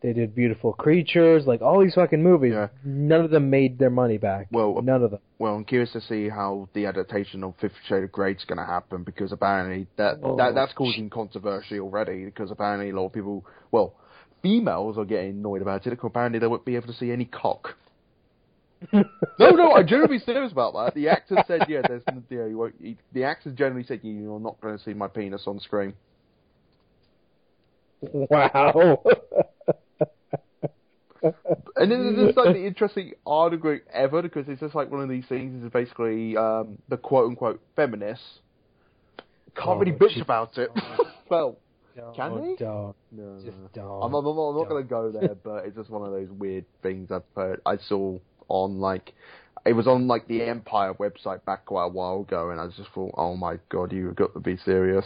[0.01, 1.45] They did Beautiful Creatures.
[1.45, 2.53] Like all these fucking movies.
[2.55, 2.67] Yeah.
[2.85, 4.47] None of them made their money back.
[4.51, 5.19] Well, none of them.
[5.39, 8.59] Well, I'm curious to see how the adaptation of Fifty Shades of Grey is going
[8.59, 13.07] to happen because apparently that, Oh, that that's causing controversy already because apparently a lot
[13.07, 13.95] of people, well,
[14.41, 17.25] females are getting annoyed about it because apparently they won't be able to see any
[17.25, 17.75] cock.
[18.93, 19.03] no,
[19.49, 20.95] no, I'm genuinely serious about that.
[20.95, 24.61] The actor said, yeah, there's, yeah, you won't, he, the actor generally said, you're not
[24.61, 25.93] going to see my penis on screen.
[28.01, 29.01] Wow.
[31.21, 35.25] And then it's like the interesting article ever because it's just like one of these
[35.27, 38.23] things is basically um, the quote unquote feminists
[39.55, 40.21] can't Oh, really bitch gee.
[40.21, 40.69] about it.
[41.29, 41.57] well,
[41.95, 42.55] Can Don't, they?
[42.65, 42.95] Don't.
[43.11, 44.03] no, Just don't.
[44.03, 44.69] I'm, I'm, I'm not Don't.
[44.69, 47.61] going to go there, but it's just one of those weird things I've heard.
[47.65, 48.17] I saw
[48.47, 49.13] on like
[49.65, 52.89] it was on like the Empire website back quite a while ago, and I just
[52.95, 55.05] thought, oh my god, you've got to be serious.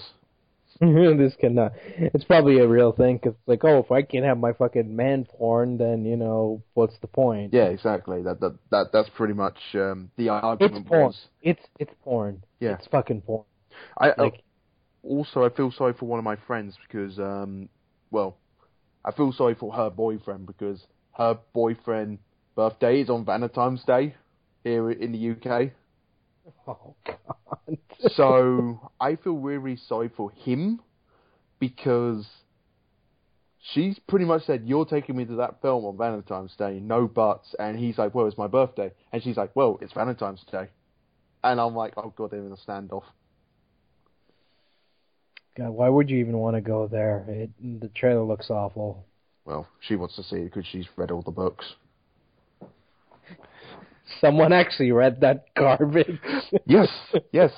[1.17, 1.73] this cannot.
[1.97, 4.95] It's probably a real thing because it's like, oh, if I can't have my fucking
[4.95, 7.53] man porn, then you know what's the point?
[7.53, 8.21] Yeah, exactly.
[8.23, 11.01] That that, that that's pretty much um, the argument It's porn.
[11.03, 11.27] was.
[11.41, 12.43] It's it's porn.
[12.59, 12.73] Yeah.
[12.73, 13.45] It's fucking porn.
[13.97, 14.43] I, I- Like
[15.03, 17.67] also I feel sorry for one of my friends because um
[18.09, 18.37] well
[19.03, 20.81] I feel sorry for her boyfriend because
[21.17, 22.19] her boyfriend
[22.55, 24.15] birthday is on Valentine's Day
[24.63, 25.71] here in the UK.
[26.67, 27.77] oh god.
[28.15, 30.81] So I feel really sorry for him
[31.59, 32.27] because
[33.73, 37.55] she's pretty much said, You're taking me to that film on Valentine's Day, no buts
[37.57, 40.69] and he's like, Well, it's my birthday and she's like, Well, it's Valentine's Day
[41.43, 43.03] and I'm like, Oh god, they're in a standoff.
[45.55, 47.23] God, why would you even want to go there?
[47.27, 49.05] It, the trailer looks awful.
[49.45, 51.75] Well, she wants to see it because she's read all the books.
[54.19, 56.19] Someone actually read that garbage.
[56.65, 56.89] Yes,
[57.31, 57.51] yes.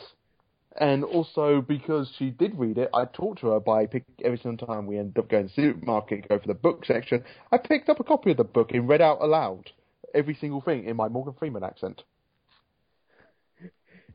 [0.78, 4.68] And also because she did read it, I talked to her by pick every single
[4.68, 7.24] time we ended up going to the supermarket, go for the book section.
[7.52, 9.72] I picked up a copy of the book and read out aloud
[10.14, 12.04] every single thing in my Morgan Freeman accent.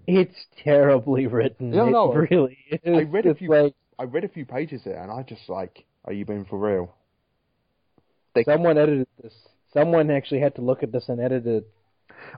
[0.07, 1.73] It's terribly written.
[1.73, 2.81] Yeah, it no, really is.
[2.85, 3.51] I read a few.
[3.51, 6.59] like I read a few pages there, and I just like, are you being for
[6.59, 6.95] real?
[8.45, 9.35] someone edited this.
[9.73, 11.69] Someone actually had to look at this and edit it.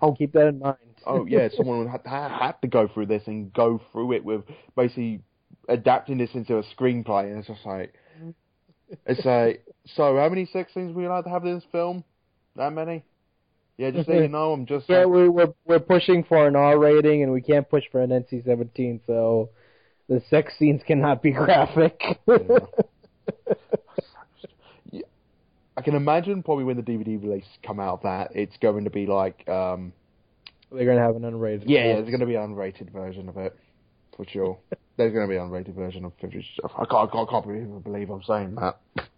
[0.01, 0.15] Oh.
[0.15, 0.77] keep that in mind.
[1.07, 4.43] Oh yeah, someone had, had to go through this and go through it with
[4.77, 5.23] basically
[5.69, 7.95] adapting this into a screenplay, and it's just like,
[9.07, 9.65] it's like,
[9.95, 12.05] so how many sex scenes were you allowed to have in this film?
[12.57, 13.05] That many?
[13.79, 14.89] Yeah, just so you know, I'm just.
[14.89, 18.11] Yeah, we, we're we're pushing for an R rating, and we can't push for an
[18.11, 19.49] NC-17, so
[20.09, 22.01] the sex scenes cannot be graphic.
[22.29, 22.59] Yeah.
[25.83, 28.91] I can imagine probably when the DVD release come out of that, it's going to
[28.91, 29.93] be like, um,
[30.71, 31.65] They're gonna have an unrated.
[31.67, 33.59] yeah, yeah, there's going to be an unrated version of it
[34.17, 34.57] for sure.
[34.97, 36.47] there's going to be an unrated version of Fifty.
[36.63, 38.79] I can't, I can't, I can't believe, believe I'm saying that.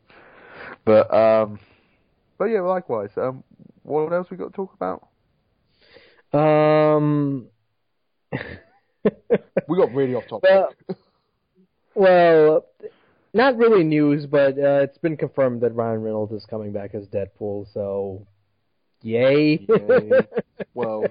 [0.86, 1.58] But um,
[2.38, 3.10] but yeah, likewise.
[3.16, 3.44] Um,
[3.82, 5.08] what else we got to talk about?
[6.32, 7.48] Um.
[9.68, 10.50] We got really off topic.
[10.50, 10.70] Well,
[11.94, 12.64] well,
[13.34, 17.06] not really news, but uh, it's been confirmed that Ryan Reynolds is coming back as
[17.08, 17.66] Deadpool.
[17.74, 18.26] So,
[19.02, 19.66] yay!
[19.68, 20.10] Yay.
[20.72, 21.04] Well,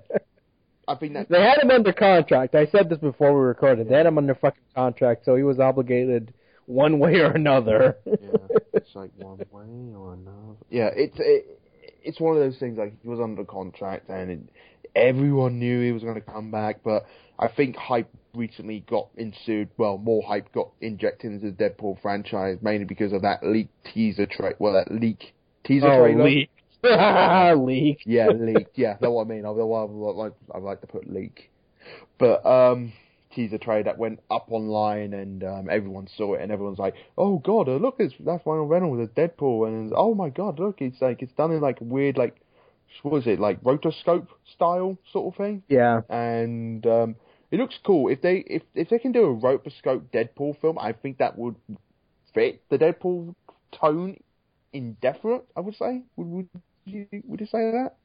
[0.87, 2.53] I think that they had him under contract.
[2.55, 3.87] I said this before we recorded.
[3.87, 6.33] They had him under fucking contract, so he was obligated
[6.65, 7.97] one way or another.
[8.05, 8.15] yeah,
[8.73, 10.57] it's like one way or another.
[10.69, 11.61] Yeah, it's it,
[12.03, 12.77] it's one of those things.
[12.77, 14.39] Like he was under contract, and it,
[14.95, 16.79] everyone knew he was going to come back.
[16.83, 17.05] But
[17.39, 19.69] I think hype recently got ensued.
[19.77, 24.25] Well, more hype got injected into the Deadpool franchise, mainly because of that leaked teaser
[24.25, 25.33] tra Well, that leak
[25.63, 26.23] teaser oh, trailer.
[26.23, 26.49] leak.
[26.83, 27.99] leak.
[28.05, 28.67] Yeah, leak.
[28.75, 29.45] Yeah, that's what I mean.
[29.45, 31.49] I, like I like to put leak,
[32.19, 32.91] but um,
[33.33, 37.39] teaser trailer that went up online and um, everyone saw it and everyone's like, "Oh
[37.39, 41.21] God, look, it's that's Ryan Reynolds as Deadpool," and oh my God, look, it's like
[41.21, 42.35] it's done in like weird like
[43.03, 46.01] was it like rotoscope style sort of thing, Yeah.
[46.09, 47.15] and um,
[47.51, 48.09] it looks cool.
[48.09, 51.55] If they if if they can do a rotoscope Deadpool film, I think that would
[52.33, 53.35] fit the Deadpool
[53.71, 54.17] tone
[54.73, 55.45] indefinite.
[55.55, 56.03] I would say.
[56.17, 56.49] Would would
[56.85, 57.95] you would you say that?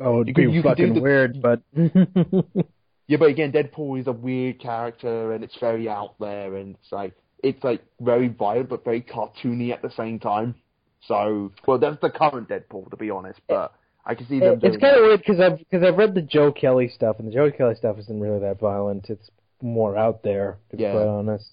[0.00, 1.60] Oh, it'd You could- be could fucking the- weird, but
[3.08, 6.90] Yeah, but again, Deadpool is a weird character, and it's very out there, and it's
[6.92, 10.54] like it's like very violent but very cartoony at the same time.
[11.02, 13.38] So, well, that's the current Deadpool, to be honest.
[13.48, 13.72] But
[14.08, 14.60] I can see them.
[14.62, 17.26] It- it's kind of weird because I've because I've read the Joe Kelly stuff, and
[17.28, 19.10] the Joe Kelly stuff isn't really that violent.
[19.10, 19.28] It's
[19.60, 20.92] more out there, to Yeah.
[20.92, 21.50] be quite honest.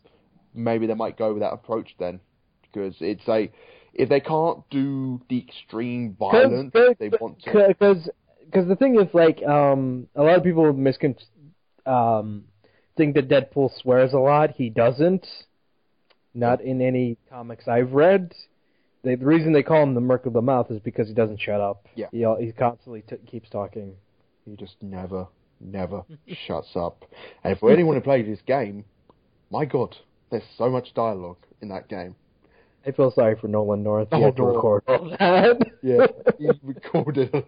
[0.53, 2.19] Maybe they might go with that approach then,
[2.61, 3.53] because it's like
[3.95, 7.67] if they can't do the extreme violence, Cause, they want to.
[7.67, 8.07] because
[8.45, 11.15] because the thing is like um a lot of people miscon
[11.87, 12.45] um
[12.95, 14.51] think that Deadpool swears a lot.
[14.51, 15.25] He doesn't.
[16.35, 18.33] Not in any comics I've read.
[19.03, 21.39] They, the reason they call him the Merc of the Mouth is because he doesn't
[21.41, 21.87] shut up.
[21.95, 22.07] Yeah.
[22.11, 23.95] He he constantly t- keeps talking.
[24.45, 25.27] He just never,
[25.59, 26.03] never
[26.47, 27.05] shuts up.
[27.43, 28.85] And for anyone who plays this game,
[29.51, 29.95] my God,
[30.31, 32.15] there's so much dialogue in that game.
[32.85, 34.09] I feel sorry for Nolan North.
[34.11, 35.57] He Oh, had to record all that.
[35.81, 37.45] Yeah, he recorded.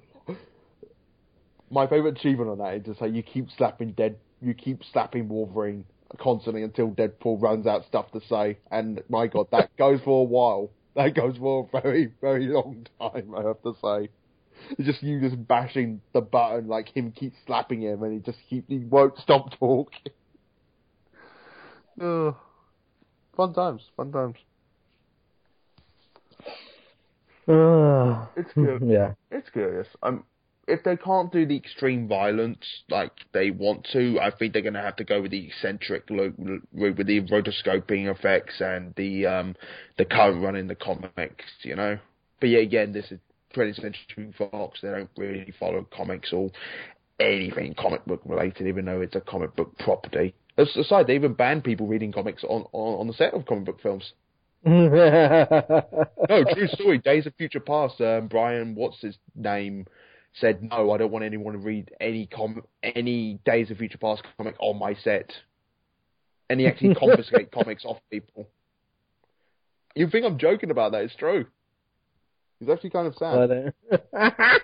[1.70, 5.28] My favorite achievement on that is to say you keep slapping dead, you keep slapping
[5.28, 5.84] Wolverine
[6.20, 8.58] constantly until Deadpool runs out stuff to say.
[8.72, 10.70] And my God, that goes for a while.
[10.96, 13.34] That goes for a very, very long time.
[13.36, 14.10] I have to say.
[14.72, 18.38] It's just you just bashing the button, like him keep slapping him, and he just
[18.50, 20.14] keep he won't stop talking.
[22.02, 22.36] Ugh.
[23.36, 24.36] Fun times, fun times.
[27.48, 28.30] Ah.
[28.36, 28.82] It's good.
[28.86, 29.14] yeah.
[29.30, 29.88] It's curious.
[30.02, 30.24] Um,
[30.68, 34.74] if they can't do the extreme violence like they want to, I think they're going
[34.74, 36.34] to have to go with the eccentric lo-
[36.74, 39.56] route with the rotoscoping effects and the um
[39.98, 41.98] the current run in the comics, you know.
[42.40, 43.20] But yeah, again, this is
[43.56, 44.80] 20th Century Fox.
[44.82, 46.52] They don't really follow comics or
[47.20, 50.34] anything comic book related, even though it's a comic book property.
[50.58, 53.66] As- Aside, they even banned people reading comics on, on, on the set of comic
[53.66, 54.14] book films.
[56.28, 56.98] No, true story.
[56.98, 58.02] Days of Future Past.
[58.02, 59.86] Um, Bryan, what's his name,
[60.40, 60.92] said no.
[60.92, 64.78] I don't want anyone to read any com any Days of Future Past comic on
[64.78, 65.32] my set.
[66.50, 68.48] And he actually confiscate comics off people.
[69.96, 71.04] You think I'm joking about that?
[71.04, 71.46] It's true.
[72.60, 73.74] It's actually kind of sad.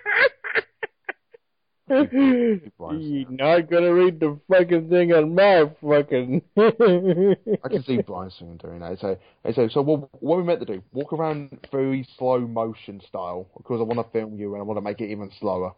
[1.88, 6.42] You're not gonna read the fucking thing on my fucking.
[6.56, 8.98] I can see Bryan Singer doing that.
[9.00, 9.18] So,
[9.52, 10.82] so, so what, what we meant to do?
[10.92, 14.78] Walk around very slow motion style because I want to film you and I want
[14.78, 15.72] to make it even slower.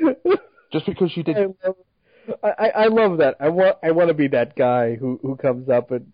[0.72, 1.36] Just because you did.
[2.44, 3.36] I, I- I love that.
[3.40, 6.12] I want I want to be that guy who who comes up and.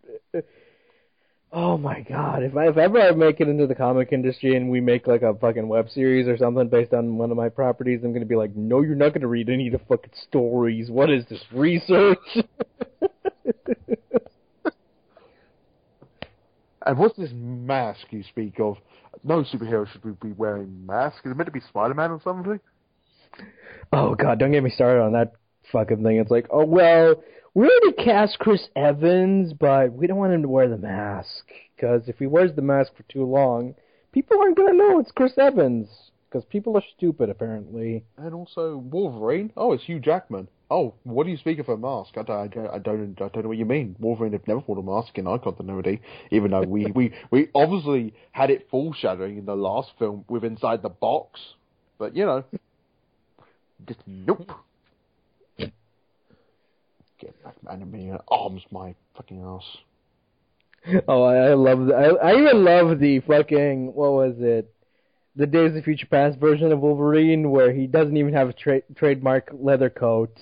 [1.53, 2.43] Oh my god!
[2.43, 5.23] If I if ever I make it into the comic industry and we make like
[5.23, 8.37] a fucking web series or something based on one of my properties, I'm gonna be
[8.37, 10.91] like, no, you're not gonna read any of the fucking stories.
[10.91, 12.19] What is this research?
[16.87, 18.77] And what's this mask you speak of?
[19.25, 21.21] No superhero should be wearing masks.
[21.25, 22.61] Is it meant to be Spider-Man or something?
[23.93, 25.33] oh god, don't get me started on that
[25.73, 26.19] fucking thing.
[26.19, 27.23] It's like, oh well,
[27.57, 32.03] we already cast Chris Evans, but we don't want him to wear the mask because
[32.07, 33.75] if he wears the mask for too long,
[34.13, 35.89] people aren't gonna know it's Chris Evans
[36.29, 38.05] because people are stupid apparently.
[38.19, 39.55] And also Wolverine.
[39.57, 40.49] Oh, it's Hugh Jackman.
[40.71, 42.19] Oh, what do you speak of a mask?
[42.19, 43.97] I don't, I don't, I don't, I don't know what you mean.
[43.99, 48.13] Wolverine have never worn a mask in our continuity, even though we, we, we obviously
[48.33, 51.41] had it foreshadowing in the last film with Inside the Box.
[51.97, 52.45] But you know,
[53.87, 54.53] just nope.
[57.27, 57.91] Get back, man!
[57.91, 59.65] Me arms my fucking ass.
[61.09, 64.73] Oh, I, I love the, I, I even love the fucking what was it?
[65.35, 68.83] The Days of Future Past version of Wolverine where he doesn't even have a tra-
[68.95, 70.39] trademark leather coat.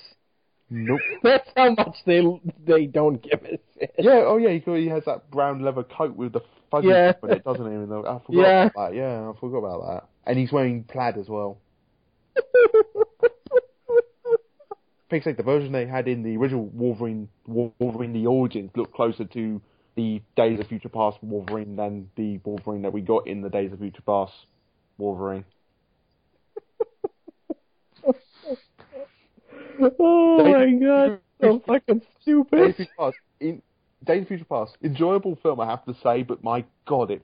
[0.69, 1.01] Nope.
[1.23, 2.23] That's how much they
[2.67, 3.95] they don't give a shit.
[3.99, 7.13] Yeah, oh yeah, he, he has that brown leather coat with the fuzzy Yeah.
[7.19, 8.01] but it doesn't even know.
[8.01, 8.65] I forgot Yeah.
[8.67, 8.95] about that.
[8.95, 10.09] Yeah, I forgot about that.
[10.27, 11.57] And he's wearing plaid as well.
[15.11, 19.25] Things like the version they had in the original Wolverine, Wolverine the Origins, looked closer
[19.25, 19.61] to
[19.97, 23.73] the Days of Future Past Wolverine than the Wolverine that we got in the Days
[23.73, 24.33] of Future Past
[24.99, 25.45] Wolverine.
[30.01, 32.77] oh my god, so fucking Days of stupid.
[32.77, 33.63] Future Past, in
[34.05, 37.23] Days of Future Past, enjoyable film, I have to say, but my god, it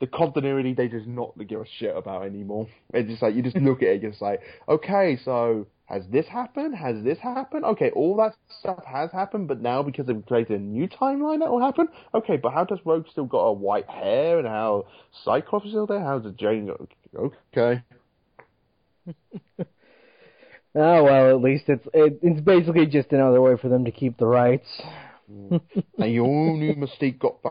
[0.00, 2.68] the continuity they just not give a shit about anymore.
[2.92, 6.74] It's just like you just look at it, just like, okay, so has this happened?
[6.74, 7.64] Has this happened?
[7.64, 11.50] Okay, all that stuff has happened, but now because they've created a new timeline, that
[11.50, 11.88] will happen.
[12.14, 14.86] Okay, but how does Rogue still got a white hair, and how
[15.24, 16.00] Cyclops is still there?
[16.00, 16.66] How does Jane?
[16.66, 17.32] go?
[17.56, 17.82] Okay,
[20.74, 24.16] Oh well, at least it's it, it's basically just another way for them to keep
[24.18, 24.66] the rights.
[25.30, 25.60] Mm.
[25.98, 27.42] and you all knew Mystique got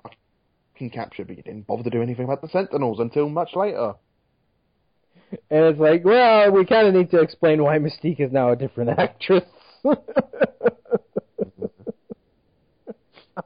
[0.84, 3.94] fucking captured, but you didn't bother to do anything about the Sentinels until much later.
[5.50, 8.56] And it's like, well, we kind of need to explain why Mystique is now a
[8.56, 9.44] different actress.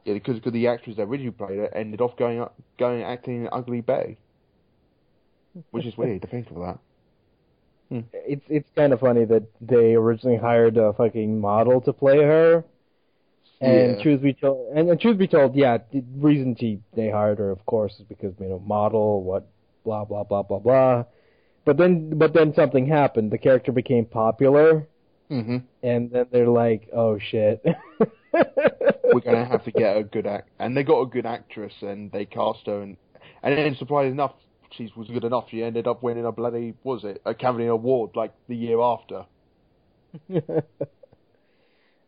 [0.03, 3.43] Yeah, because because the actress that originally played it ended off going up, going acting
[3.43, 4.17] in Ugly Betty,
[5.71, 6.79] which is weird to think of that.
[7.89, 7.99] Hmm.
[8.13, 12.65] it's it's kind of funny that they originally hired a fucking model to play her.
[13.61, 13.99] And Yeah.
[13.99, 17.49] truth be told, and, and truth be told, yeah, the reason she they hired her,
[17.49, 19.47] of course, is because you know model, what,
[19.83, 21.05] blah blah blah blah blah.
[21.65, 23.31] But then, but then something happened.
[23.31, 24.87] The character became popular,
[25.29, 27.63] hmm and then they're like, oh shit.
[29.11, 32.11] We're gonna have to get a good act, and they got a good actress, and
[32.11, 32.97] they cast her, and
[33.43, 34.35] and then surprisingly enough,
[34.71, 35.49] she was good enough.
[35.49, 39.25] She ended up winning a bloody was it a Academy Award like the year after,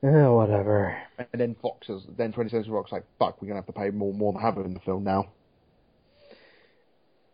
[0.03, 0.97] oh, whatever.
[1.17, 3.89] and then Fox is then 20th Century Fox like fuck, we're gonna have to pay
[3.89, 5.29] more more have her in the film now.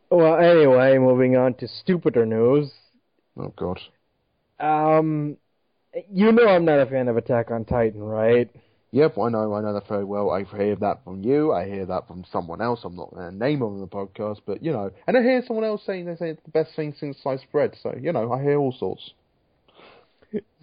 [0.10, 2.72] Well, anyway, moving on to stupider news.
[3.38, 3.80] Oh god.
[4.60, 5.38] Um,
[6.12, 8.50] you know I'm not a fan of Attack on Titan, right?
[8.96, 10.32] Yep, I know, I know that very well.
[10.32, 11.52] I hear that from you.
[11.52, 12.80] I hear that from someone else.
[12.86, 15.44] I'm not going to name them on the podcast, but you know, and I hear
[15.46, 17.76] someone else saying they say it's the best thing since sliced bread.
[17.84, 19.12] So you know, I hear all sorts.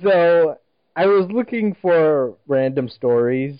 [0.02, 0.56] So
[0.94, 3.58] I was looking for random stories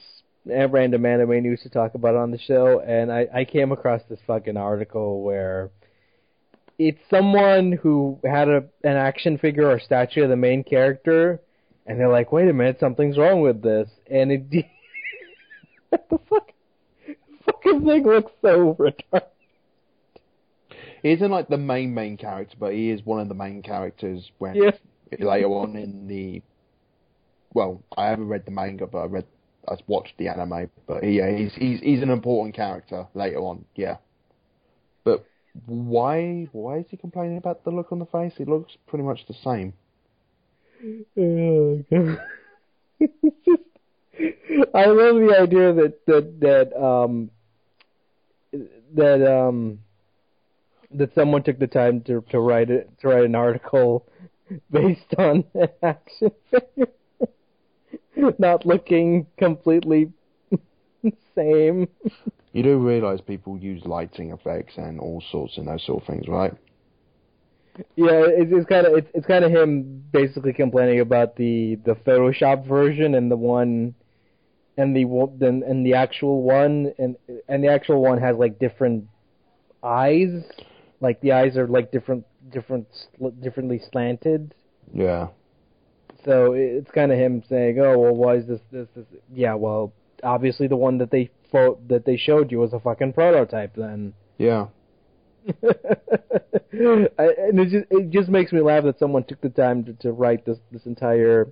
[0.51, 4.03] and random anime news to talk about on the show, and I, I came across
[4.09, 5.71] this fucking article where
[6.79, 11.41] it's someone who had a an action figure or statue of the main character,
[11.87, 14.43] and they're like, "Wait a minute, something's wrong with this," and it
[15.91, 16.51] what the fuck,
[17.47, 19.23] fucking thing looks so retarded.
[21.03, 24.31] He isn't like the main main character, but he is one of the main characters
[24.39, 24.71] when Yeah.
[25.19, 26.43] later on in the.
[27.55, 29.27] Well, I haven't read the manga, but I read,
[29.69, 30.71] I watched the anime.
[30.87, 33.65] But yeah, he's he's he's an important character later on.
[33.75, 33.97] Yeah.
[35.05, 35.25] But
[35.67, 38.33] why why is he complaining about the look on the face?
[38.39, 39.75] It looks pretty much the same.
[41.17, 42.19] Oh, God.
[44.75, 47.31] I love the idea that that that um
[48.95, 49.81] that um
[50.93, 54.07] that someone took the time to to write it to write an article
[54.71, 56.31] based on an action
[58.39, 60.13] not looking completely
[61.35, 61.89] same.
[62.53, 66.29] You do realise people use lighting effects and all sorts of those sort of things,
[66.29, 66.53] right?
[67.97, 71.95] Yeah, it's, it's kind of it's, it's kind of him basically complaining about the the
[71.95, 73.95] Photoshop version and the one
[74.77, 75.05] and the
[75.39, 77.17] then and the actual one and
[77.49, 79.07] and the actual one has like different
[79.83, 80.45] eyes,
[81.01, 84.55] like the eyes are like different different sl- differently slanted.
[84.93, 85.29] Yeah.
[86.25, 89.93] So it's kind of him saying, "Oh, well, why is this this this?" Yeah, well,
[90.23, 94.15] obviously the one that they fo- that they showed you was a fucking prototype then.
[94.39, 94.67] Yeah.
[95.63, 95.69] I,
[96.73, 100.13] and it just it just makes me laugh that someone took the time to, to
[100.13, 101.49] write this this entire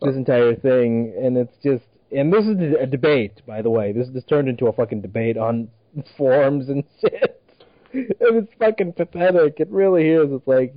[0.00, 3.92] this entire thing, and it's just and this is a debate, by the way.
[3.92, 5.68] This this turned into a fucking debate on
[6.16, 7.42] forums and shit,
[7.92, 9.58] and it's fucking pathetic.
[9.58, 10.30] It really is.
[10.30, 10.74] It's like,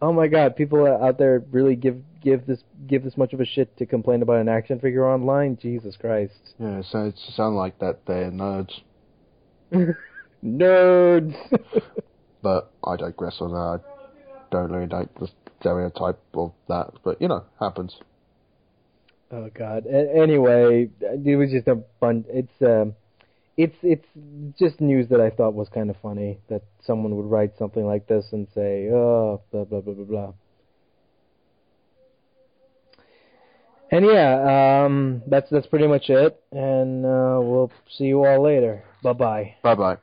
[0.00, 3.44] oh my god, people out there really give give this give this much of a
[3.44, 5.58] shit to complain about an action figure online.
[5.60, 8.72] Jesus Christ, Yeah, so it sounds like that they're nerds.
[10.44, 11.34] nerds.
[12.42, 13.80] But I digress on that.
[13.84, 15.28] I don't really like the
[15.60, 17.96] stereotype of that, but you know, happens.
[19.30, 19.86] Oh God.
[19.86, 22.24] A- anyway, it was just a fun.
[22.28, 22.94] It's um,
[23.56, 24.08] it's it's
[24.58, 28.08] just news that I thought was kind of funny that someone would write something like
[28.08, 30.32] this and say, oh, blah blah blah blah blah.
[33.92, 38.82] And yeah, um, that's that's pretty much it, and uh, we'll see you all later.
[39.02, 39.54] Bye bye.
[39.62, 39.98] Bye bye.